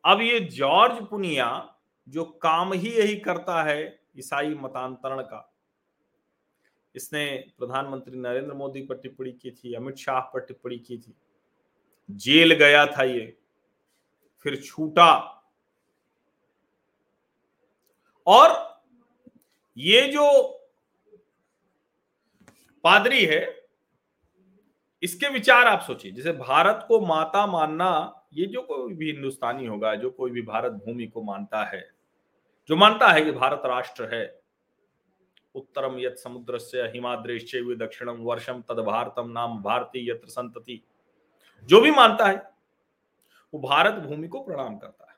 अब 0.06 0.22
ये 0.22 0.40
जॉर्ज 0.40 1.06
पुनिया 1.08 1.48
जो 2.08 2.24
काम 2.42 2.74
ही 2.74 2.90
यही 2.90 3.16
करता 3.16 3.62
है 3.64 4.00
ईसाई 4.18 4.54
मतांतरण 4.54 5.22
का। 5.22 5.50
इसने 6.96 7.26
प्रधानमंत्री 7.60 8.20
नरेंद्र 8.20 8.54
मोदी 8.54 8.82
पर 8.82 8.98
टिप्पणी 8.98 9.32
की 9.32 9.52
थी, 9.52 9.74
अमित 9.74 9.96
शाह 9.96 10.20
पर 10.20 10.40
टिप्पणी 10.40 10.78
की 10.78 10.98
थी। 10.98 11.16
जेल 12.10 12.54
गया 12.54 12.86
था 12.88 13.04
ये, 13.04 13.38
फिर 14.46 14.62
छूटा। 14.62 15.16
और 18.28 18.52
ये 19.78 20.02
जो 20.08 20.28
पादरी 22.84 23.26
है, 23.26 23.42
इसके 25.04 25.30
विचार 25.30 25.68
आप 25.68 25.82
सोचिए, 25.82 26.12
जैसे 26.12 26.32
भारत 26.32 26.86
को 26.88 27.00
माता 27.02 27.46
मानना 27.48 27.90
ये 28.34 28.46
जो 28.46 28.62
कोई 28.62 28.94
भी 28.94 29.12
हिंदुस्तानी 29.12 29.66
होगा, 29.66 29.96
जो 29.96 30.10
कोई 30.10 30.32
भी 30.32 30.42
भारत 30.42 30.72
भूमि 30.72 31.08
को 31.08 31.22
मानता 31.22 31.64
है, 31.64 31.90
जो 32.70 32.76
मानता 32.76 33.08
है 33.08 33.22
कि 33.22 33.32
भारत 33.32 33.62
राष्ट्र 33.66 34.16
है, 34.16 34.44
उत्तरम 35.56 36.00
यत 36.00 36.18
समुद्र 36.18 36.58
से 36.58 36.82
हिमाद्रेश 36.82 37.52
दक्षिणम 37.56 38.18
वर्षम 38.18 38.62
तद 38.62 38.80
भारतम 38.80 39.30
नाम 39.30 39.62
भारती 39.64 40.10
यत्र 40.10 40.28
संतति 40.28 40.82
जो 41.70 41.82
भी 41.82 41.92
मानता 41.92 42.28
है, 42.28 42.36
वो 43.54 43.60
भारत 43.60 43.94
भूमि 44.04 44.28
को 44.28 44.40
प्रणाम 44.40 44.78
करता 44.78 45.12
है। 45.12 45.18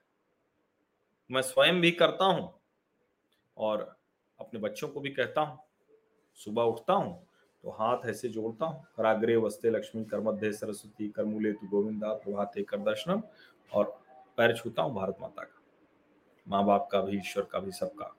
मैं 1.32 1.41
स्वयं 1.41 1.82
भी 1.82 1.91
करता 1.91 2.25
हूँ 2.25 2.54
और 3.58 3.97
अपने 4.39 4.60
बच्चों 4.60 4.88
को 4.88 4.99
भी 4.99 5.10
कहता 5.10 5.41
हूँ, 5.41 5.60
सुबह 6.36 6.63
उठता 6.63 6.93
हूँ 6.93 7.25
तो 7.65 7.71
हाथ 7.71 8.06
ऐसे 8.06 8.30
जोड़ता 8.30 8.65
हूँ। 8.65 8.84
कराग्रे 8.97 9.36
वस्ते 9.36 9.69
लक्ष्मी 9.69 10.04
कर 10.06 10.19
मध्य 10.19 10.51
सरस्वती, 10.51 11.08
करमूले 11.08 11.51
तु 11.51 11.67
गोविंदा, 11.67 12.13
प्रभाते 12.13 12.63
कर 12.63 12.78
दर्शनम 12.78 13.21
और 13.73 13.99
पैर 14.38 14.56
छूता 14.58 14.82
हूँ 14.82 14.93
भारत 14.95 15.17
माता 15.21 15.43
का। 15.43 15.62
माँ 16.47 16.65
बाप 16.65 16.88
का 16.91 17.01
भी, 17.01 17.17
ईश्वर 17.17 17.43
का 17.43 17.60
भी, 17.60 17.71
सबका। 17.71 18.15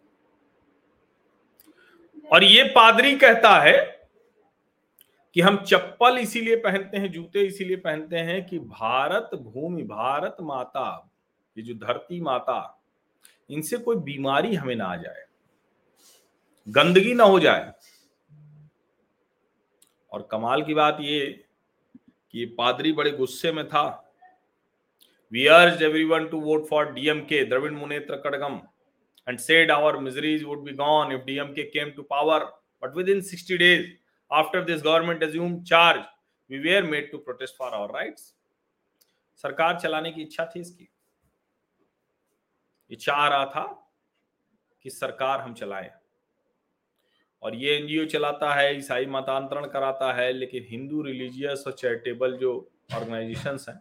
और 2.32 2.44
ये 2.44 2.64
पादरी 2.64 3.16
कहता 3.16 3.61
है 3.61 4.09
कि 5.35 5.40
हम 5.40 5.56
चप्पल 5.56 6.18
इसीलिए 6.18 6.56
पहनते 6.56 6.96
हैं, 6.96 7.12
जूते 7.12 7.40
इसीलिए 7.40 7.76
पहनते 7.76 8.16
हैं 8.16 8.46
कि 8.46 8.59
भारत 8.59 9.30
भूमि, 9.35 9.82
भारत 9.82 10.37
माता, 10.40 11.11
ये 11.56 11.62
जो 11.62 11.74
धरती 11.74 12.20
माता, 12.20 12.80
इनसे 13.50 13.76
कोई 13.76 13.96
बीमारी 13.96 14.54
हमें 14.54 14.76
ना 14.76 14.87
आ 14.87 14.96
जाए। 14.96 15.24
गंदगी 16.68 17.14
ना 17.14 17.24
हो 17.24 17.40
जाए। 17.40 17.72
और 20.16 20.26
कमाल 20.31 20.62
की 20.62 20.74
बात 20.74 20.98
ये 21.00 21.24
कि 22.35 22.44
पादरी 22.59 22.92
बड़े 22.92 23.11
गुस्से 23.12 23.50
में 23.52 23.66
था। 23.68 23.85
We 25.33 25.46
urge 25.46 25.83
every 25.85 26.05
one 26.05 26.26
to 26.29 26.40
vote 26.40 26.66
for 26.68 26.92
DMK 26.92 27.42
Dravida 27.44 27.72
Munnetra 27.72 28.16
Kazhagam 28.20 28.61
and 29.29 29.38
said 29.38 29.70
our 29.70 29.96
miseries 30.00 30.44
would 30.44 30.62
be 30.64 30.72
gone 30.74 31.12
if 31.12 31.22
DMK 31.22 31.62
came 31.70 31.90
to 31.90 32.02
power 32.11 32.44
but 32.83 32.96
within 33.09 33.20
sixty 33.22 33.57
days 33.57 33.87
after 34.31 34.64
this 34.64 34.83
government 34.83 35.22
assume 35.22 35.62
charge 35.64 36.05
we 36.50 36.59
were 36.59 36.85
made 36.85 37.11
to 37.12 37.18
protest 37.18 37.57
for 37.59 37.74
our 37.74 37.94
right 37.94 38.18
सरकार 39.44 39.79
चलाने 39.81 40.12
की 40.12 40.22
इच्छा 40.22 40.44
थी 40.46 40.61
इसकी। 40.61 40.88
इच्छा 42.90 43.12
आ 43.12 43.29
रहा 43.29 43.44
था 43.46 43.66
कि 44.85 44.90
सरकार 44.90 45.40
हम 45.40 45.55
चलाएँ। 45.55 45.90
और 47.42 47.55
ये 47.55 47.77
एनजीओ 47.77 48.05
चलाता 48.07 48.53
है, 48.55 48.77
ईसाई 48.77 49.07
मतांतरण 49.07 49.66
कराता 49.68 50.12
है, 50.12 50.33
लेकिन 50.33 50.66
हिंदू 50.70 51.03
रिलीजियस 51.03 51.64
और 51.66 51.72
चैरिटेबल 51.75 52.37
जो 52.37 52.53
ऑर्गेनाइजेशन 52.94 53.59
हैं, 53.68 53.81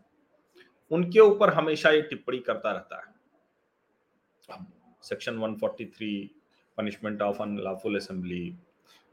उनके 0.92 1.20
ऊपर 1.20 1.54
हमेशा 1.54 1.92
ये 1.92 2.02
टिप्पणी 2.02 2.40
करता 2.48 2.72
रहता 2.72 2.98
है। 2.98 3.14
Section 5.04 5.38
143 5.40 6.30
punishment 6.78 7.22
of 7.22 7.42
unlawful 7.42 7.96
assembly 7.98 8.42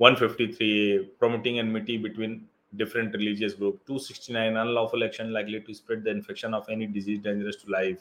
153 0.00 0.98
promoting 1.20 1.58
enmity 1.58 1.96
between 1.98 2.40
different 2.74 3.16
religious 3.16 3.56
group 3.58 3.80
269 3.90 4.56
unlawful 4.58 5.02
action 5.02 5.32
likely 5.32 5.58
to 5.58 5.74
spread 5.74 6.02
the 6.04 6.08
infection 6.08 6.54
of 6.54 6.70
any 6.72 6.86
disease 6.94 7.20
dangerous 7.22 7.58
to 7.64 7.72
life 7.72 7.98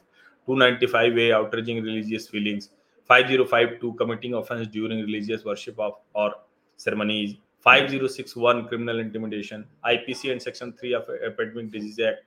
295 0.48 1.20
A 1.20 1.30
outraging 1.32 1.84
religious 1.86 2.30
feelings 2.32 2.70
5052 3.10 3.96
committing 3.98 4.34
offense 4.34 4.68
during 4.68 5.02
religious 5.02 5.44
worship 5.44 5.80
of 5.80 5.94
or 6.14 6.34
ceremonies 6.80 7.36
5061 7.66 8.68
criminal 8.68 9.00
intimidation 9.00 9.66
ipc 9.86 10.32
and 10.32 10.42
section 10.42 10.74
3 10.74 10.94
of 10.94 11.10
epidemic 11.24 11.72
disease 11.72 12.00
act 12.00 12.24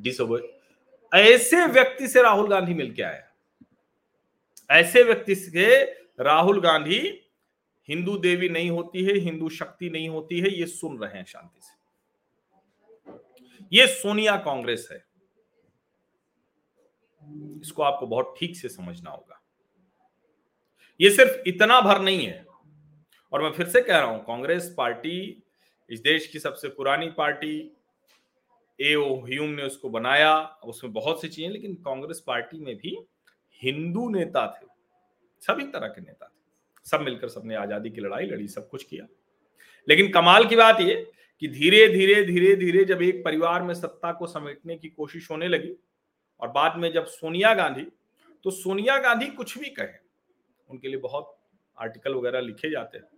disobey 0.00 0.42
ऐसे 1.12 1.66
व्यक्ति 1.66 2.08
से 2.08 2.22
राहुल 2.22 2.48
गांधी 2.50 2.74
मिलके 2.74 3.02
आया 3.02 4.76
ऐसे 4.78 5.02
व्यक्ति 5.02 5.34
से 5.34 5.66
राहुल 6.20 6.60
गांधी 6.60 7.00
हिंदू 7.88 8.16
देवी 8.18 8.48
नहीं 8.48 8.70
होती 8.70 9.04
है 9.04 9.18
हिंदू 9.20 9.48
शक्ति 9.58 9.90
नहीं 9.90 10.08
होती 10.08 10.40
है 10.40 10.50
ये 10.58 10.66
सुन 10.66 10.98
रहे 10.98 11.18
हैं 11.18 11.24
शांति 11.24 11.60
से 11.60 11.72
ये 13.72 13.86
सोनिया 13.86 14.36
कांग्रेस 14.46 14.88
है 14.92 15.04
इसको 17.60 17.82
आपको 17.82 18.06
बहुत 18.06 18.34
ठीक 18.38 18.56
से 18.56 18.68
समझना 18.68 19.10
होगा 19.10 19.40
ये 21.00 21.10
सिर्फ़ 21.10 21.48
इतना 21.48 21.80
भर 21.80 22.00
नहीं 22.00 22.26
है। 22.26 22.44
और 23.32 23.42
मैं 23.42 23.50
फिर 23.52 23.66
से 23.66 23.80
कह 23.82 23.98
रहा 23.98 24.06
हूँ, 24.06 24.18
कांग्रेस 24.18 24.74
पार्टी 24.76 25.42
इस 25.90 26.00
देश 26.00 26.26
की 26.26 26.38
सबसे 26.38 26.68
पुरानी 26.70 27.08
पार्टी 27.16 27.56
ए 28.78 28.94
ओ 28.94 29.14
ह्यूम 29.24 29.50
ने 29.50 29.62
उसको 29.62 29.88
बनाया 29.90 30.36
उसमें 30.64 30.92
बहुत 30.92 31.20
सी 31.20 31.28
चीज़ें, 31.28 31.50
लेकिन 31.50 31.74
कांग्रेस 31.76 32.22
पार्टी 32.26 32.58
में 32.58 32.74
भी 32.76 32.96
हिंदू 33.62 34.08
नेता 34.10 34.46
थे 34.52 34.66
सभी 35.42 35.64
तरह 35.64 35.88
के 35.88 36.00
नेता 36.00 36.26
थे। 36.26 36.32
सब 36.86 37.00
मिलकर 37.00 37.28
सबने 37.28 37.54
आज़ादी 37.56 37.90
की 37.90 38.00
लड़ाई 38.00 38.26
लड़ी, 38.26 38.46
सब 38.48 38.68
कुछ 38.68 38.84
किया। 38.84 39.06
लेकिन 39.88 40.10
कमाल 40.12 40.46
की 40.46 40.56
बात 40.56 40.80
यह 40.80 41.06
कि 41.42 41.48
धीरे 41.48 41.86
धीरे 41.88 42.22
धीरे 42.24 42.54
धीरे 42.56 42.84
जब 42.84 43.02
एक 43.02 43.24
परिवार 43.24 43.62
में 43.62 43.74
सत्ता 43.74 44.12
को 44.12 44.26
समेटने 44.28 44.76
की 44.76 44.88
कोशिश 44.90 45.30
होने 45.30 45.48
लगी, 45.48 45.74
और 46.40 46.48
बाद 46.50 46.76
में 46.78 46.92
जब 46.92 47.06
सोनिया 47.08 47.52
गांधी 47.54 47.86
तो 48.44 48.50
सोनिया 48.52 48.98
गांधी 48.98 49.26
कुछ 49.28 49.58
भी 49.58 49.70
कहे 49.70 50.02
उनके 50.70 50.88
लिए 50.88 50.96
बहुत 50.96 51.36
आर्टिकल 51.78 52.14
वगैरह 52.14 52.40
लिखे 52.40 52.70
जाते 52.70 52.98
हैं। 52.98 53.08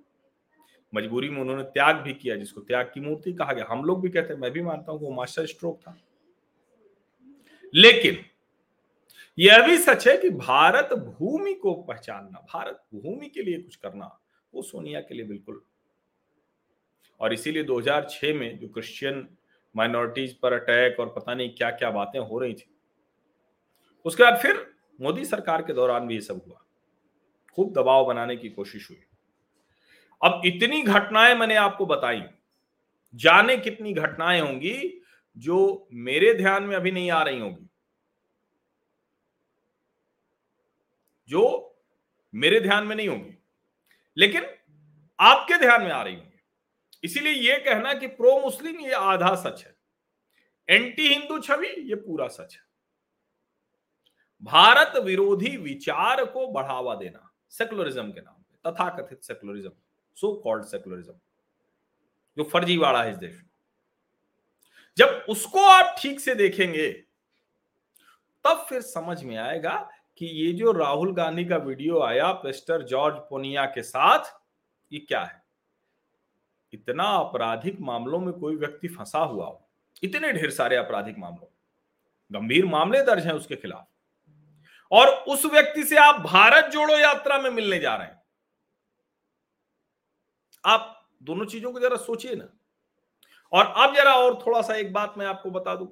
मजबूरी 0.95 1.29
में 1.29 1.41
उन्होंने 1.41 1.63
त्याग 1.63 1.97
भी 1.97 2.13
किया, 2.15 2.37
जिसको 2.37 2.61
त्याग 2.61 2.91
की 2.95 3.01
मूर्ति 3.01 3.33
कहा 3.33 3.53
गया। 3.53 3.67
हम 3.69 3.85
लोग 3.85 4.01
भी 4.03 4.09
कहते 4.09 4.33
हैं, 4.33 4.41
मैं 4.41 4.51
भी 4.51 4.63
मानता 4.63 4.93
हूँ, 4.93 5.01
वो 5.01 5.11
मास्टर 5.11 5.47
स्ट्रोक 5.47 5.81
था। 5.81 5.97
लेकिन 7.75 8.25
यह 9.39 9.67
भी 9.67 9.77
सच 9.79 10.07
है 10.09 10.17
कि 10.17 10.31
भारत 10.31 10.93
भूमि 10.95 11.55
को 11.55 11.75
पहचानना, 11.75 12.47
भारत 12.55 12.83
भूमि 12.95 13.29
के 13.29 13.43
लिए 13.43 13.63
कुछ 13.63 13.77
करना, 13.77 14.21
वो 14.53 14.63
सोनिया 14.63 15.01
के 15.01 15.15
लिए 15.15 15.27
बिल्कुल। 15.27 15.61
और 17.21 17.33
इसीलिए 17.33 17.63
2006 17.63 18.35
में 18.35 18.59
जो 18.59 18.69
क्रिश्चियन 18.69 19.27
माइनॉरिटीज 19.75 20.39
पर 20.39 20.53
अटैक 20.53 21.01
और 21.01 21.09
पता 21.09 21.35
नहीं 21.35 21.51
क्या 21.51 21.71
क्या 21.71 21.91
बातें 21.91 22.19
हो 22.21 22.39
रही 22.39 22.55
थी, 22.55 22.71
उसके 24.07 24.23
बाद 24.23 24.39
फिर 24.39 24.67
मोदी 25.01 25.25
सरकार 25.25 25.63
के 25.63 25.73
दौरान 25.73 26.07
भी 26.07 26.15
ये 26.15 26.21
सब 26.21 26.41
हुआ। 26.47 26.66
खूब 27.57 27.73
दबाव 27.73 28.05
बनाने 28.07 28.37
की 28.37 28.49
कोशिश 28.49 28.89
हुई। 28.91 29.03
अब 30.23 30.43
इतनी 30.45 30.83
घटनाएँ 30.83 31.35
मैंने 31.35 31.55
आपको 31.57 31.87
बताई, 31.87 32.23
जाने 33.15 33.57
कितनी 33.57 33.93
घटनाएँ 33.95 34.41
होंगी 34.41 35.03
जो 35.37 35.89
मेरे 35.93 36.33
ध्यान 36.35 36.63
में 36.63 36.77
अभी 36.77 36.91
नहीं 36.91 37.11
आ 37.11 37.23
रही 37.23 37.41
होंगी। 37.41 37.69
जो 41.29 41.43
मेरे 42.35 42.61
ध्यान 42.61 42.87
में 42.87 42.95
नहीं 42.97 43.09
होंगी, 43.09 43.35
लेकिन 44.17 44.47
आपके 45.19 45.59
ध्यान 45.59 45.83
में 45.83 45.91
आ 45.91 46.03
रही 46.03 46.15
होंगी। 46.15 46.41
इसीलिए 47.03 47.33
यह 47.33 47.59
कहना 47.59 47.93
कि 47.95 48.07
प्रो 48.07 48.39
मुस्लिम 48.41 48.81
ये 48.81 48.93
आधा 48.93 49.35
सच 49.35 49.65
है, 49.65 49.75
एंटी 50.69 51.09
हिंदू 51.09 51.39
छवि 51.39 51.69
ये 51.89 51.95
पूरा 51.97 52.27
सच 52.29 52.55
है। 52.55 52.65
भारत 54.43 54.97
विरोधी 54.97 55.57
विचार 55.57 56.25
को 56.25 56.47
बढ़ावा 56.49 56.95
देना 56.95 57.26
सेकुलरिज्म 57.53 58.11
के 58.13 58.21
नाम 58.21 58.35
पे, 58.35 58.71
तथाकथित 58.71 59.23
सेकुलरिज्म 59.23 59.71
सो 60.17 60.33
कॉल्ड 60.35 60.65
सेकुलरिज्म 60.65 61.13
जो 62.37 62.45
फर्जीवाड़ा 62.45 63.03
है 63.03 63.11
इस 63.11 63.17
देश 63.17 63.35
में। 63.35 63.49
जब 64.97 65.25
उसको 65.29 65.61
आप 65.61 65.95
ठीक 65.99 66.21
से 66.21 66.35
देखेंगे, 66.35 66.91
तब 68.45 68.67
फिर 68.69 68.81
समझ 68.83 69.23
में 69.25 69.37
आएगा 69.37 69.77
कि 70.21 70.27
ये 70.27 70.53
जो 70.53 70.73
राहुल 70.73 71.15
गांधी 71.15 71.45
का 71.45 71.57
वीडियो 71.57 72.01
आया 72.01 72.33
पेस्टर 72.35 72.83
जॉर्ज 72.85 73.17
पोनिया 73.31 73.65
के 73.67 73.83
साथ, 73.83 74.33
ये 74.93 74.99
क्या 74.99 75.23
है? 75.23 75.43
इतना 76.73 77.05
आपराधिक 77.05 77.81
मामलों 77.81 78.19
में 78.19 78.33
कोई 78.33 78.57
व्यक्ति 78.57 78.89
फंसा 78.89 79.19
हुआ 79.19 79.47
हो, 79.47 79.69
इतने 80.03 80.33
ढेर 80.33 80.51
सारे 80.51 80.77
आपराधिक 80.77 81.19
मामलों, 81.19 81.47
गंभीर 82.31 82.67
मामले 82.67 83.03
दर्ज 83.03 83.27
हैं 83.27 83.33
उसके 83.33 83.57
खिलाफ। 83.57 83.87
और 84.93 85.09
उस 85.09 85.45
व्यक्ति 85.45 85.85
से 85.85 85.97
आप 85.97 86.21
भारत 86.21 86.71
जोड़ो 86.71 86.99
यात्रा 86.99 87.39
में 87.39 87.51
मिलने 87.51 87.79
जा 87.79 87.95
रहे 87.97 88.07
हैं। 88.07 88.23
आप 90.65 91.09
दोनों 91.23 91.47
चीज़ों 91.47 91.73
को 91.73 91.81
जरा 91.81 91.97
सोचिए 91.97 92.35
ना। 92.35 92.49
और 93.53 93.67
अब 93.67 93.95
जरा 93.95 94.15
और 94.15 94.43
थोड़ा 94.47 94.63
सा 94.63 94.75
एक 94.75 94.93
बात 94.93 95.15
मैं 95.19 95.27
आपको 95.27 95.51
बता 95.51 95.75
दूँ। 95.75 95.87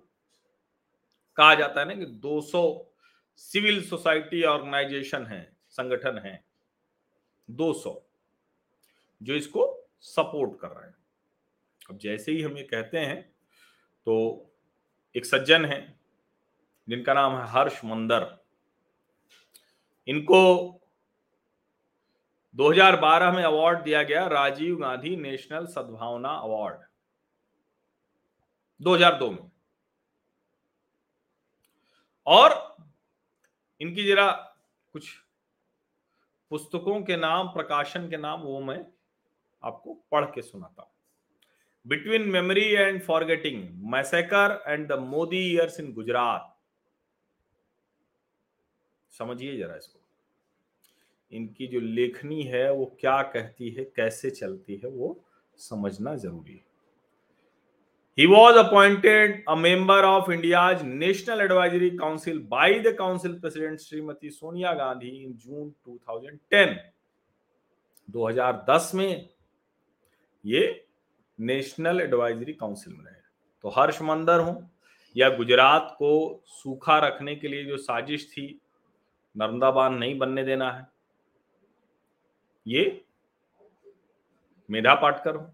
कहा 1.36 1.54
जाता 1.54 1.80
है 1.80 1.86
ना 1.86 1.94
कि 1.94 2.06
200 2.06 2.92
सिविल 3.36 3.82
सोसाइटी 3.88 4.42
ऑर्गेनाइजेशन 4.42 5.26
है, 5.26 5.56
संगठन 5.70 6.18
है 6.18 6.44
200 7.50 8.06
जो 9.22 9.34
इसको 9.34 9.88
सपोर्ट 10.00 10.60
कर 10.60 10.68
रहे 10.68 10.86
हैं। 10.86 10.96
अब 11.90 11.98
जैसे 11.98 12.32
ही 12.32 12.42
हम 12.42 12.56
ये 12.56 12.62
कहते 12.62 12.98
हैं 12.98 13.22
तो 14.06 14.14
एक 15.14 15.26
सज्जन 15.26 15.64
है, 15.64 15.98
जिनका 16.88 17.14
नाम 17.14 17.36
है 17.36 17.46
हर्ष 17.48 17.80
मंदर। 17.84 18.43
इनको 20.08 20.40
2012 22.56 23.32
में 23.34 23.42
अवार्ड 23.42 23.82
दिया 23.84 24.02
गया 24.02 24.26
राजीव 24.26 24.76
गांधी 24.76 25.16
नेशनल 25.16 25.66
सद्भावना 25.66 26.28
अवार्ड 26.28 26.78
2002 28.80 29.30
में। 29.30 29.50
और 32.26 32.76
इनकी 33.80 34.06
जरा 34.06 34.30
कुछ 34.94 35.08
पुस्तकों 36.50 37.00
के 37.02 37.16
नाम, 37.16 37.48
प्रकाशन 37.48 38.08
के 38.10 38.16
नाम 38.16 38.40
वो 38.40 38.60
मैं 38.60 38.84
आपको 39.62 39.94
पढ़ 40.12 40.24
के 40.24 40.42
सुनाता 40.42 40.82
हूँ। 40.82 40.90
Between 41.86 42.28
memory 42.28 42.64
and 42.74 43.02
forgetting 43.02 43.68
massacre 43.92 44.62
and 44.68 44.86
the 44.88 44.98
Modi 44.98 45.38
years 45.52 45.80
in 45.80 45.92
Gujarat 45.92 46.53
समझिए 49.18 49.56
जरा 49.58 49.76
इसको 49.76 50.00
इनकी 51.32 51.66
जो 51.66 51.80
लेखनी 51.80 52.42
है 52.44 52.70
वो 52.72 52.84
क्या 53.00 53.20
कहती 53.32 53.70
है 53.70 53.84
कैसे 53.96 54.30
चलती 54.32 54.80
है 54.84 54.88
वो 54.90 55.16
समझना 55.58 56.14
ज़रूरी 56.16 56.52
है 56.52 56.62
He 58.18 58.28
was 58.28 58.56
appointed 58.56 59.42
a 59.48 59.56
member 59.56 59.94
of 60.00 60.30
India's 60.30 60.84
National 60.84 61.40
Advisory 61.40 61.98
Council 61.98 62.38
by 62.40 62.78
the 62.78 62.92
Council 62.92 63.34
President 63.34 63.80
Srimati 63.80 64.32
Sonia 64.32 64.74
Gandhi 64.76 65.24
in 65.24 65.36
June 65.36 65.74
2010. 65.84 66.76
2010 68.08 68.94
में 68.94 69.28
ये 70.44 70.62
नेशनल 71.38 72.00
एडवाइजरी 72.00 72.52
काउंसिल 72.52 72.92
में 72.92 73.04
रहे 73.04 73.20
तो 73.64 73.68
हर्ष 73.76 74.00
मंदर 74.02 74.40
हो 74.40 74.54
या 75.16 75.28
गुजरात 75.36 75.94
को 75.98 76.12
सूखा 76.52 76.98
रखने 76.98 77.34
के 77.36 77.48
लिए 77.48 77.64
जो 77.64 77.76
साजिश 77.76 78.26
थी 78.30 78.46
नर्मदा 79.36 79.70
बाँध 79.70 79.98
नहीं 79.98 80.18
बनने 80.18 80.44
देना 80.44 80.72
है। 80.72 80.86
ये 82.66 83.04
मेधा 84.70 84.94
पाटकर 84.94 85.36
हो। 85.36 85.50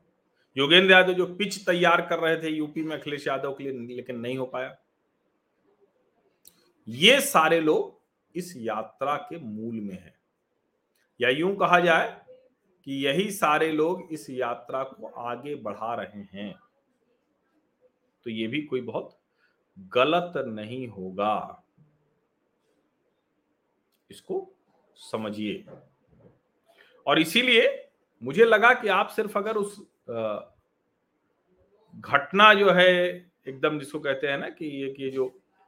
योगेंद्र 0.56 0.92
यादव 0.92 1.12
जो 1.12 1.34
पिच 1.34 1.66
तैयार 1.66 2.06
कर 2.06 2.18
रहे 2.18 2.42
थे 2.42 2.48
यूपी 2.48 2.82
में, 2.82 3.00
अखिलेश 3.00 3.26
यादव 3.26 3.54
के 3.54 3.64
लिए, 3.64 3.96
लेकिन 3.96 4.20
नहीं 4.20 4.38
हो 4.38 4.46
पाया। 4.46 4.76
ये 6.88 7.20
सारे 7.20 7.60
लोग 7.60 8.00
इस 8.36 8.54
यात्रा 8.56 9.16
के 9.16 9.38
मूल 9.38 9.74
में 9.74 9.94
है। 9.94 10.14
या 11.20 11.28
यूँ 11.28 11.56
कहा 11.56 11.80
जाए 11.80 12.26
कि 12.84 13.06
यही 13.06 13.30
सारे 13.30 13.72
लोग 13.72 14.08
इस 14.12 14.30
यात्रा 14.30 14.84
को 14.84 15.06
आगे 15.06 15.54
बढ़ा 15.54 15.94
रहे 15.94 16.22
हैं। 16.22 16.58
तो 18.24 18.30
ये 18.30 18.46
भी 18.46 18.62
कोई 18.62 18.80
बहुत 18.80 19.20
गलत 19.78 20.32
नहीं 20.36 20.88
होगा। 20.88 21.62
इसको 24.10 24.54
समझिए। 24.96 25.64
और 27.06 27.18
इसीलिए 27.18 27.90
मुझे 28.22 28.44
लगा 28.44 28.72
कि 28.74 28.88
आप 28.88 29.08
सिर्फ़ 29.08 29.38
अगर 29.38 29.56
उस 29.56 29.76
घटना 31.94 32.54
जो 32.54 32.70
है, 32.70 32.90
एकदम 33.48 33.78
जिसको 33.78 33.98
कहते 33.98 34.26
हैं 34.26 34.38
ना 34.38 34.48
कि 34.48 34.66
ये 34.82 34.90
कि 34.90 35.10
जो 35.10 35.26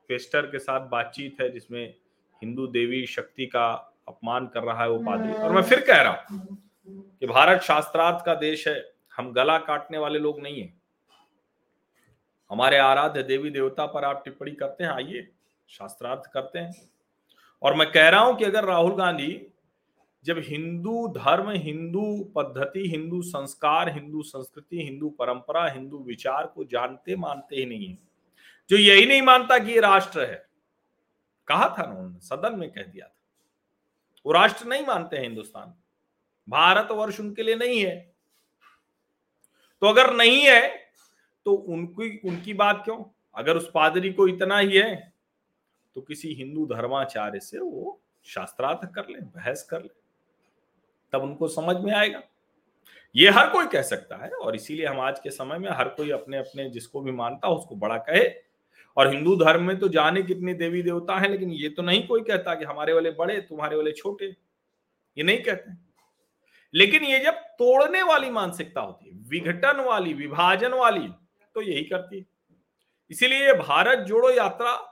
पेस्टर 0.08 0.46
के 0.46 0.58
साथ 0.58 0.88
बातचीत 0.88 1.36
है, 1.40 1.50
जिसमें 1.50 1.94
हिंदू 2.42 2.66
देवी 2.66 3.06
शक्ति 3.06 3.46
का 3.46 3.70
अपमान 4.08 4.46
कर 4.46 4.62
रहा 4.62 4.82
है 4.82 4.90
वो 4.90 4.98
पादरी। 4.98 5.32
और 5.32 5.52
मैं 5.52 5.62
फिर 5.62 5.80
कह 5.80 6.02
रहा 6.02 6.26
हूँ 6.30 6.56
कि 7.20 7.26
भारत 7.26 7.62
शास्त्रार्थ 7.62 8.24
का 8.26 8.34
देश 8.34 8.68
है, 8.68 8.92
हम 9.16 9.32
गला 9.32 9.58
काटने 9.58 9.98
वाले 9.98 10.18
लोग 10.18 10.40
नहीं 10.40 10.60
है। 10.62 10.72
हमारे 12.50 12.78
आराध्य 12.78 13.22
देवी 13.22 13.50
देवता 13.50 13.86
पर 13.86 14.04
आप 14.04 14.22
टिप्पणी 14.24 14.50
करते 14.50 14.84
हैं, 14.84 14.90
आइए, 14.90 15.28
शास्त्रार्थ 15.68 16.30
करते 16.32 16.58
हैं। 16.58 16.72
और 17.62 17.74
मैं 17.74 17.90
कह 17.92 18.08
रहा 18.08 18.20
हूँ 18.20 18.36
कि 18.36 18.44
अगर 18.44 18.64
राहुल 18.64 18.94
गांधी 18.94 19.46
जब 20.24 20.38
हिंदू 20.38 21.06
धर्म, 21.08 21.50
हिंदू 21.50 22.32
पद्धति, 22.36 22.88
हिंदू 22.88 23.20
संस्कार, 23.22 23.88
हिंदू 23.88 24.22
संस्कृति, 24.22 24.82
हिंदू 24.82 25.08
परंपरा, 25.10 25.66
हिंदू 25.68 25.98
विचार 25.98 26.46
को 26.46 26.64
जानते 26.64 27.16
मानते 27.16 27.56
ही 27.56 27.66
नहीं 27.66 27.88
है, 27.88 27.98
जो 28.70 28.76
यही 28.76 29.06
नहीं 29.06 29.22
मानता 29.22 29.58
कि 29.58 29.72
ये 29.72 29.80
राष्ट्र 29.80 30.20
है, 30.20 30.46
कहा 31.48 31.68
था 31.68 31.82
उन्होंने, 31.82 32.20
सदन 32.20 32.58
में 32.58 32.70
कह 32.70 32.82
दिया 32.82 33.06
था। 33.06 33.14
वो 34.26 34.32
राष्ट्र 34.32 34.66
नहीं 34.66 34.86
मानते 34.86 35.16
हैं 35.16 35.22
हिंदुस्तान 35.22 35.74
भारत 36.48 36.88
वर्ष 36.90 37.20
उनके 37.20 37.42
लिए 37.42 37.56
नहीं 37.56 37.84
है। 37.84 37.96
तो 39.82 39.86
अगर 39.86 40.12
नहीं 40.14 40.40
है 40.40 40.68
तो 41.46 41.52
उनकी 41.52 42.28
उनकी 42.28 42.54
बात 42.54 42.82
क्यों? 42.84 43.04
अगर 43.34 43.56
उस 43.56 43.70
पादरी 43.74 44.12
को 44.12 44.26
इतना 44.28 44.58
ही 44.58 44.76
है 44.76 45.11
तो 45.94 46.00
किसी 46.00 46.32
हिंदू 46.34 46.66
धर्माचार्य 46.66 47.40
से 47.40 47.58
वो 47.58 48.00
शास्त्रार्थ 48.24 48.92
कर 48.94 49.08
ले, 49.08 49.20
बहस 49.20 49.62
कर 49.62 49.82
ले, 49.82 49.88
तब 51.12 51.22
उनको 51.22 51.48
समझ 51.48 51.76
में 51.76 51.92
आएगा। 51.92 52.22
ये 53.16 53.30
हर 53.30 53.50
कोई 53.50 53.66
कह 53.66 53.82
सकता 53.82 54.16
है 54.16 54.30
और 54.30 54.56
इसीलिए 54.56 54.86
हम 54.86 55.00
आज 55.00 55.20
के 55.20 55.30
समय 55.30 55.58
में 55.58 55.70
हर 55.70 55.88
कोई 55.88 56.10
अपने 56.10 56.38
अपने 56.38 56.70
जिसको 56.70 57.00
भी 57.00 57.12
मानता 57.12 57.48
है 57.48 57.54
उसको 57.54 57.76
बड़ा 57.76 57.96
कहे। 57.98 58.52
और 58.96 59.08
हिंदू 59.08 59.36
धर्म 59.36 59.62
में 59.62 59.78
तो 59.78 59.88
जाने 59.88 60.22
कितने 60.22 60.54
देवी 60.54 60.82
देवता 60.82 61.18
हैं, 61.18 61.28
लेकिन 61.28 61.50
ये 61.50 61.68
तो 61.68 61.82
नहीं 61.82 62.06
कोई 62.06 62.20
कहता 62.20 62.54
कि 62.54 62.64
हमारे 62.64 62.92
वाले 62.92 63.10
बड़े, 63.10 63.40
तुम्हारे 63.40 63.76
वाले 63.76 63.92
छोटे। 63.92 64.26
ये 65.18 65.22
नहीं 65.22 65.42
कहते। 65.42 65.72
लेकिन 66.74 67.04
ये 67.04 67.18
जब 67.18 67.32
तोड़ने 67.32 68.02
वाली 68.02 68.30
मानसिकता 68.30 68.80
होती 68.80 69.08
है, 69.08 69.18
विघटन 69.28 69.80
वाली, 69.80 70.14
विभाजन 70.14 70.72
वाली 70.72 71.08
तो 71.54 71.62
यही 71.62 71.84
करती 71.84 72.18
है। 72.18 72.26
इसीलिए 73.10 73.52
भारत 73.52 73.98
जोड़ो 73.98 74.30
यात्रा 74.30 74.91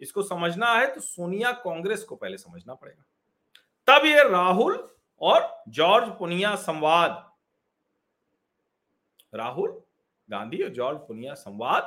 इसको 0.00 0.22
समझना 0.22 0.72
है 0.72 0.94
तो 0.94 1.00
सोनिया 1.00 1.52
कांग्रेस 1.60 2.02
को 2.04 2.16
पहले 2.16 2.36
समझना 2.38 2.74
पड़ेगा। 2.74 3.04
तब 3.88 4.06
ये 4.06 4.28
राहुल 4.28 4.88
और 5.20 5.64
जॉर्ज 5.68 6.08
पुनिया 6.18 6.54
संवाद। 6.56 7.22
राहुल 9.34 9.80
गांधी 10.28 10.62
और 10.62 10.70
जॉर्ज 10.70 10.98
पुनिया 10.98 11.34
संवाद, 11.34 11.82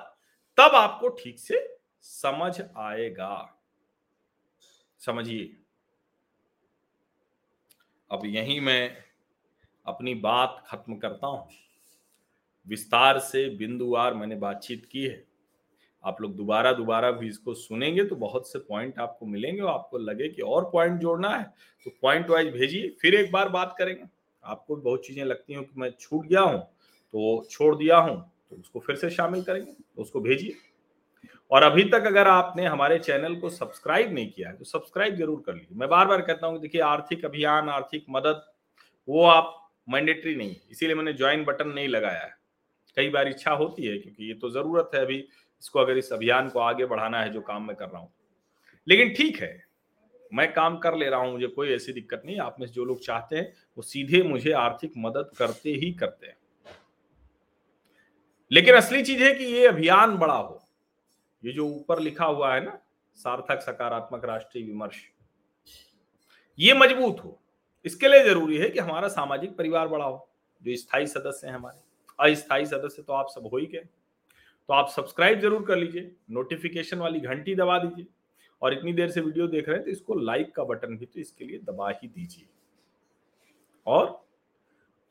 तब 0.57 0.75
आपको 0.75 1.09
ठीक 1.09 1.39
से 1.39 1.79
समझ 2.01 2.61
आएगा। 2.61 3.59
समझिए। 5.01 5.55
अब 8.11 8.25
यहीं 8.25 8.59
मैं 8.61 8.97
अपनी 9.85 10.13
बात 10.15 10.63
खत्म 10.67 10.97
करता 10.97 11.27
हूँ। 11.27 11.47
विस्तार 12.67 13.19
से 13.19 13.47
बिंदुवार 13.49 14.13
मैंने 14.13 14.35
बातचीत 14.35 14.85
की 14.85 15.05
है। 15.05 15.23
आप 16.07 16.21
लोग 16.21 16.35
दोबारा 16.35 16.71
दोबारा 16.73 17.11
भी 17.11 17.27
इसको 17.27 17.53
सुनेंगे 17.55 18.03
तो 18.05 18.15
बहुत 18.17 18.47
से 18.47 18.59
पॉइंट 18.61 18.99
आपको 18.99 19.25
मिलेंगे 19.27 19.61
और 19.61 19.69
आपको 19.69 19.97
लगे 19.99 20.27
कि 20.29 20.41
और 20.43 20.69
पॉइंट 20.73 20.99
जोड़ना 21.01 21.29
है। 21.29 21.43
तो 21.85 21.91
पॉइंट 22.01 22.29
वाइज 22.29 22.53
भेजिए, 22.53 22.89
फिर 23.01 23.15
एक 23.15 23.31
बार 23.31 23.49
बात 23.49 23.75
करेंगे। 23.79 24.03
आपको 24.43 24.75
बहुत 24.77 25.05
चीज़ें 25.05 25.23
लगती 25.25 25.53
हैं 25.53 25.63
कि 25.63 25.79
मैं 25.79 25.89
छूट 25.99 26.25
गया 26.25 26.41
हूँ 26.41 26.59
तो 26.59 27.47
छोड़ 27.51 27.75
दिया 27.75 27.97
हूँ 27.97 28.17
तो 28.49 28.55
उसको 28.55 28.79
फिर 28.79 28.95
से 28.95 29.09
शामिल 29.11 29.41
करेंगे 29.43 29.71
तो 29.71 30.01
उसको 30.01 30.19
भेजिए। 30.21 30.55
और 31.51 31.63
अभी 31.63 31.83
तक 31.85 32.05
अगर 32.07 32.27
आपने 32.27 32.65
हमारे 32.65 32.97
चैनल 32.99 33.35
को 33.35 33.49
सब्सक्राइब 33.51 34.13
नहीं 34.13 34.29
किया 34.29 34.49
है 34.49 34.55
तो 34.55 34.65
सब्सक्राइब 34.65 35.15
ज़रूर 35.15 35.43
कर 35.45 35.53
लीजिए। 35.53 35.77
मैं 35.77 35.89
बार 35.89 36.07
बार 36.07 36.21
कहता 36.21 36.47
हूँ 36.47 36.59
देखिए, 36.61 36.81
आर्थिक 36.83 37.25
अभियान, 37.25 37.69
आर्थिक 37.69 38.05
मदद, 38.09 38.41
वो 39.07 39.23
आप 39.25 39.53
मैंडेटरी 39.87 40.35
नहीं 40.35 40.55
इसीलिए 40.71 40.95
मैंने 40.95 41.13
ज्वाइन 41.13 41.43
बटन 41.45 41.67
नहीं 41.69 41.87
लगाया 41.87 42.21
है। 42.21 42.35
कई 42.97 43.09
बार 43.09 43.27
इच्छा 43.27 43.51
होती 43.53 43.85
है, 43.85 43.97
क्योंकि 43.97 44.27
ये 44.27 44.33
तो 44.35 44.49
ज़रूरत 44.51 44.91
है 44.93 45.01
अभी 45.01 45.23
इसको 45.61 45.79
अगर 45.79 45.97
इस 45.97 46.11
अभियान 46.13 46.49
को 46.49 46.59
आगे 46.59 46.85
बढ़ाना 46.85 47.21
है 47.21 47.31
जो 47.33 47.41
काम 47.41 47.67
मैं 47.67 47.75
कर 47.75 47.87
रहा 47.87 48.01
हूँ। 48.01 48.11
लेकिन 48.87 49.13
ठीक 49.13 49.41
है, 49.41 49.63
मैं 50.31 50.51
काम 50.53 50.77
कर 50.77 50.95
ले 50.95 51.09
रहा 51.09 51.19
हूँ, 51.19 51.31
मुझे 51.31 51.47
कोई 51.47 51.69
ऐसी 51.69 51.93
दिक्कत 51.93 52.21
नहीं, 52.25 52.39
आप 52.39 52.55
में 52.59 52.67
जो 52.67 52.85
लोग 52.85 52.99
चाहते 53.01 53.35
हैं, 53.35 53.53
वो 53.77 53.83
सीधे 53.83 54.21
मुझे 54.23 54.51
आर्थिक 54.53 54.93
मदद 54.97 55.31
करते 55.37 55.69
ही 55.71 55.91
करते 55.93 56.27
हैं। 56.27 56.35
लेकिन 58.51 58.75
असली 58.75 59.01
चीज़ 59.03 59.23
है 59.23 59.33
कि 59.33 59.43
ये 59.45 59.65
अभियान 59.67 60.15
बड़ा 60.17 60.33
हो, 60.33 60.61
ये 61.43 61.51
जो 61.53 61.67
ऊपर 61.67 61.99
लिखा 61.99 62.25
हुआ 62.25 62.53
है 62.53 62.63
ना, 62.65 62.77
सार्थक 63.17 63.61
सकारात्मक 63.61 64.25
राष्ट्रीय 64.25 64.65
विमर्श, 64.65 65.01
ये 66.59 66.73
मज़बूत 66.73 67.23
हो। 67.23 67.39
इसके 67.85 68.07
लिए 68.07 68.23
ज़रूरी 68.23 68.57
है 68.57 68.69
कि 68.69 68.79
हमारा 68.79 69.07
सामाजिक 69.07 69.55
परिवार 69.57 69.87
बड़ा 69.87 70.05
हो, 70.05 70.29
जो 70.61 70.75
स्थायी 70.75 71.07
सदस्य 71.07 71.47
है 71.47 71.53
हमारे। 71.53 71.85
अस्थायी 72.23 72.65
सदस्य 72.65 73.01
तो 73.01 73.13
आप 73.13 73.27
सब 73.29 73.49
हो 73.53 73.57
ही 73.57 73.65
गए। 73.65 73.83
तो 74.69 74.73
आप 74.73 74.89
सब्सक्राइब 74.89 75.39
ज़रूर 75.39 75.63
कर 75.65 75.77
लीजिए 75.77 76.11
नोटिफिकेशन 76.31 76.97
वाली 76.97 77.19
घंटी 77.21 77.55
दबा 77.55 77.77
दीजिए 77.79 78.07
और 78.61 78.73
इतनी 78.73 78.93
देर 78.93 79.09
से 79.09 79.21
वीडियो 79.21 79.47
देख 79.47 79.67
रहे 79.69 79.77
हैं 79.77 79.85
तो 79.85 79.91
इसको 79.91 80.15
लाइक 80.15 80.53
का 80.55 80.63
बटन 80.65 80.97
भी 80.97 81.05
तो 81.05 81.19
इसके 81.19 81.45
लिए 81.45 81.59
दबा 81.65 81.89
ही 81.91 82.07
दीजिए। 82.07 82.47
और 83.87 84.05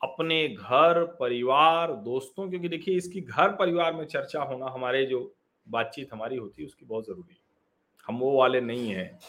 अपने 0.01 0.47
घर, 0.49 1.03
परिवार, 1.19 1.93
दोस्तों, 1.95 2.49
क्योंकि 2.49 2.69
देखिए 2.69 2.95
इसकी 2.97 3.21
घर 3.21 3.51
परिवार 3.55 3.93
में 3.93 4.05
चर्चा 4.05 4.41
होना 4.41 4.65
हमारे 4.71 5.05
जो 5.05 5.21
बातचीत 5.67 6.13
हमारी 6.13 6.37
होती 6.37 6.61
है, 6.61 6.65
उसकी 6.67 6.85
बहुत 6.85 7.05
ज़रूरी 7.05 7.33
है। 7.33 7.39
हम 8.07 8.19
वो 8.19 8.31
वाले 8.37 8.61
नहीं 8.61 8.89
हैं। 8.89 9.19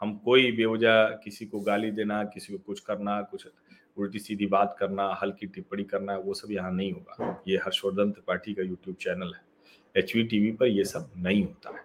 हम 0.00 0.16
कोई 0.24 0.50
बेवजह 0.52 1.08
किसी 1.24 1.46
को 1.46 1.60
गाली 1.60 1.90
देना, 1.90 2.22
किसी 2.24 2.52
को 2.52 2.58
कुछ 2.58 2.80
करना, 2.80 3.20
कुछ 3.22 3.46
उल्टी 3.96 4.18
सीधी 4.18 4.46
बात 4.46 4.76
करना, 4.78 5.08
हल्की 5.22 5.46
टिप्पणी 5.48 5.84
करना, 5.84 6.16
वो 6.16 6.34
सब 6.34 6.52
यहाँ 6.52 6.72
नहीं 6.72 6.92
होगा। 6.92 7.42
ये 7.48 7.56
हर्षवर्धन 7.56 8.10
त्रिपाठी 8.10 8.54
का 8.54 8.62
यूट्यूब 8.62 8.96
चैनल 8.96 9.34
है। 9.34 9.44
एच 9.96 10.12
टीवी 10.12 10.52
पर 10.52 10.66
यह 10.66 10.84
सब 10.84 11.10
नहीं 11.16 11.44
होता 11.44 11.70
है। 11.70 11.84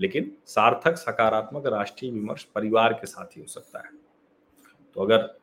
लेकिन 0.00 0.36
सार्थक 0.46 0.96
सकारात्मक 0.96 1.66
राष्ट्रीय 1.66 2.12
विमर्श 2.12 2.44
परिवार 2.44 2.92
के 2.92 3.06
साथ 3.06 3.26
ही 3.26 3.40
हो 3.40 3.46
सकता 3.46 3.78
है। 3.78 3.90
तो 4.94 5.02
अगर 5.02 5.38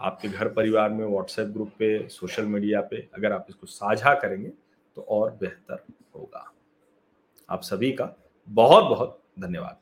आपके 0.00 0.28
घर 0.28 0.48
परिवार 0.48 0.90
में 0.90 1.06
व्हाट्सएप 1.06 1.46
ग्रुप 1.46 1.68
पे 1.68 2.08
सोशल 2.08 2.44
मीडिया 2.44 2.80
पे 2.80 3.08
अगर 3.14 3.32
आप 3.32 3.46
इसको 3.48 3.66
साझा 3.66 4.14
करेंगे 4.14 4.52
तो 4.96 5.02
और 5.02 5.30
बेहतर 5.30 5.84
होगा। 6.16 6.52
आप 7.50 7.62
सभी 7.62 7.92
का 7.92 8.16
बहुत 8.48 8.84
बहुत 8.84 9.22
धन्यवाद। 9.40 9.78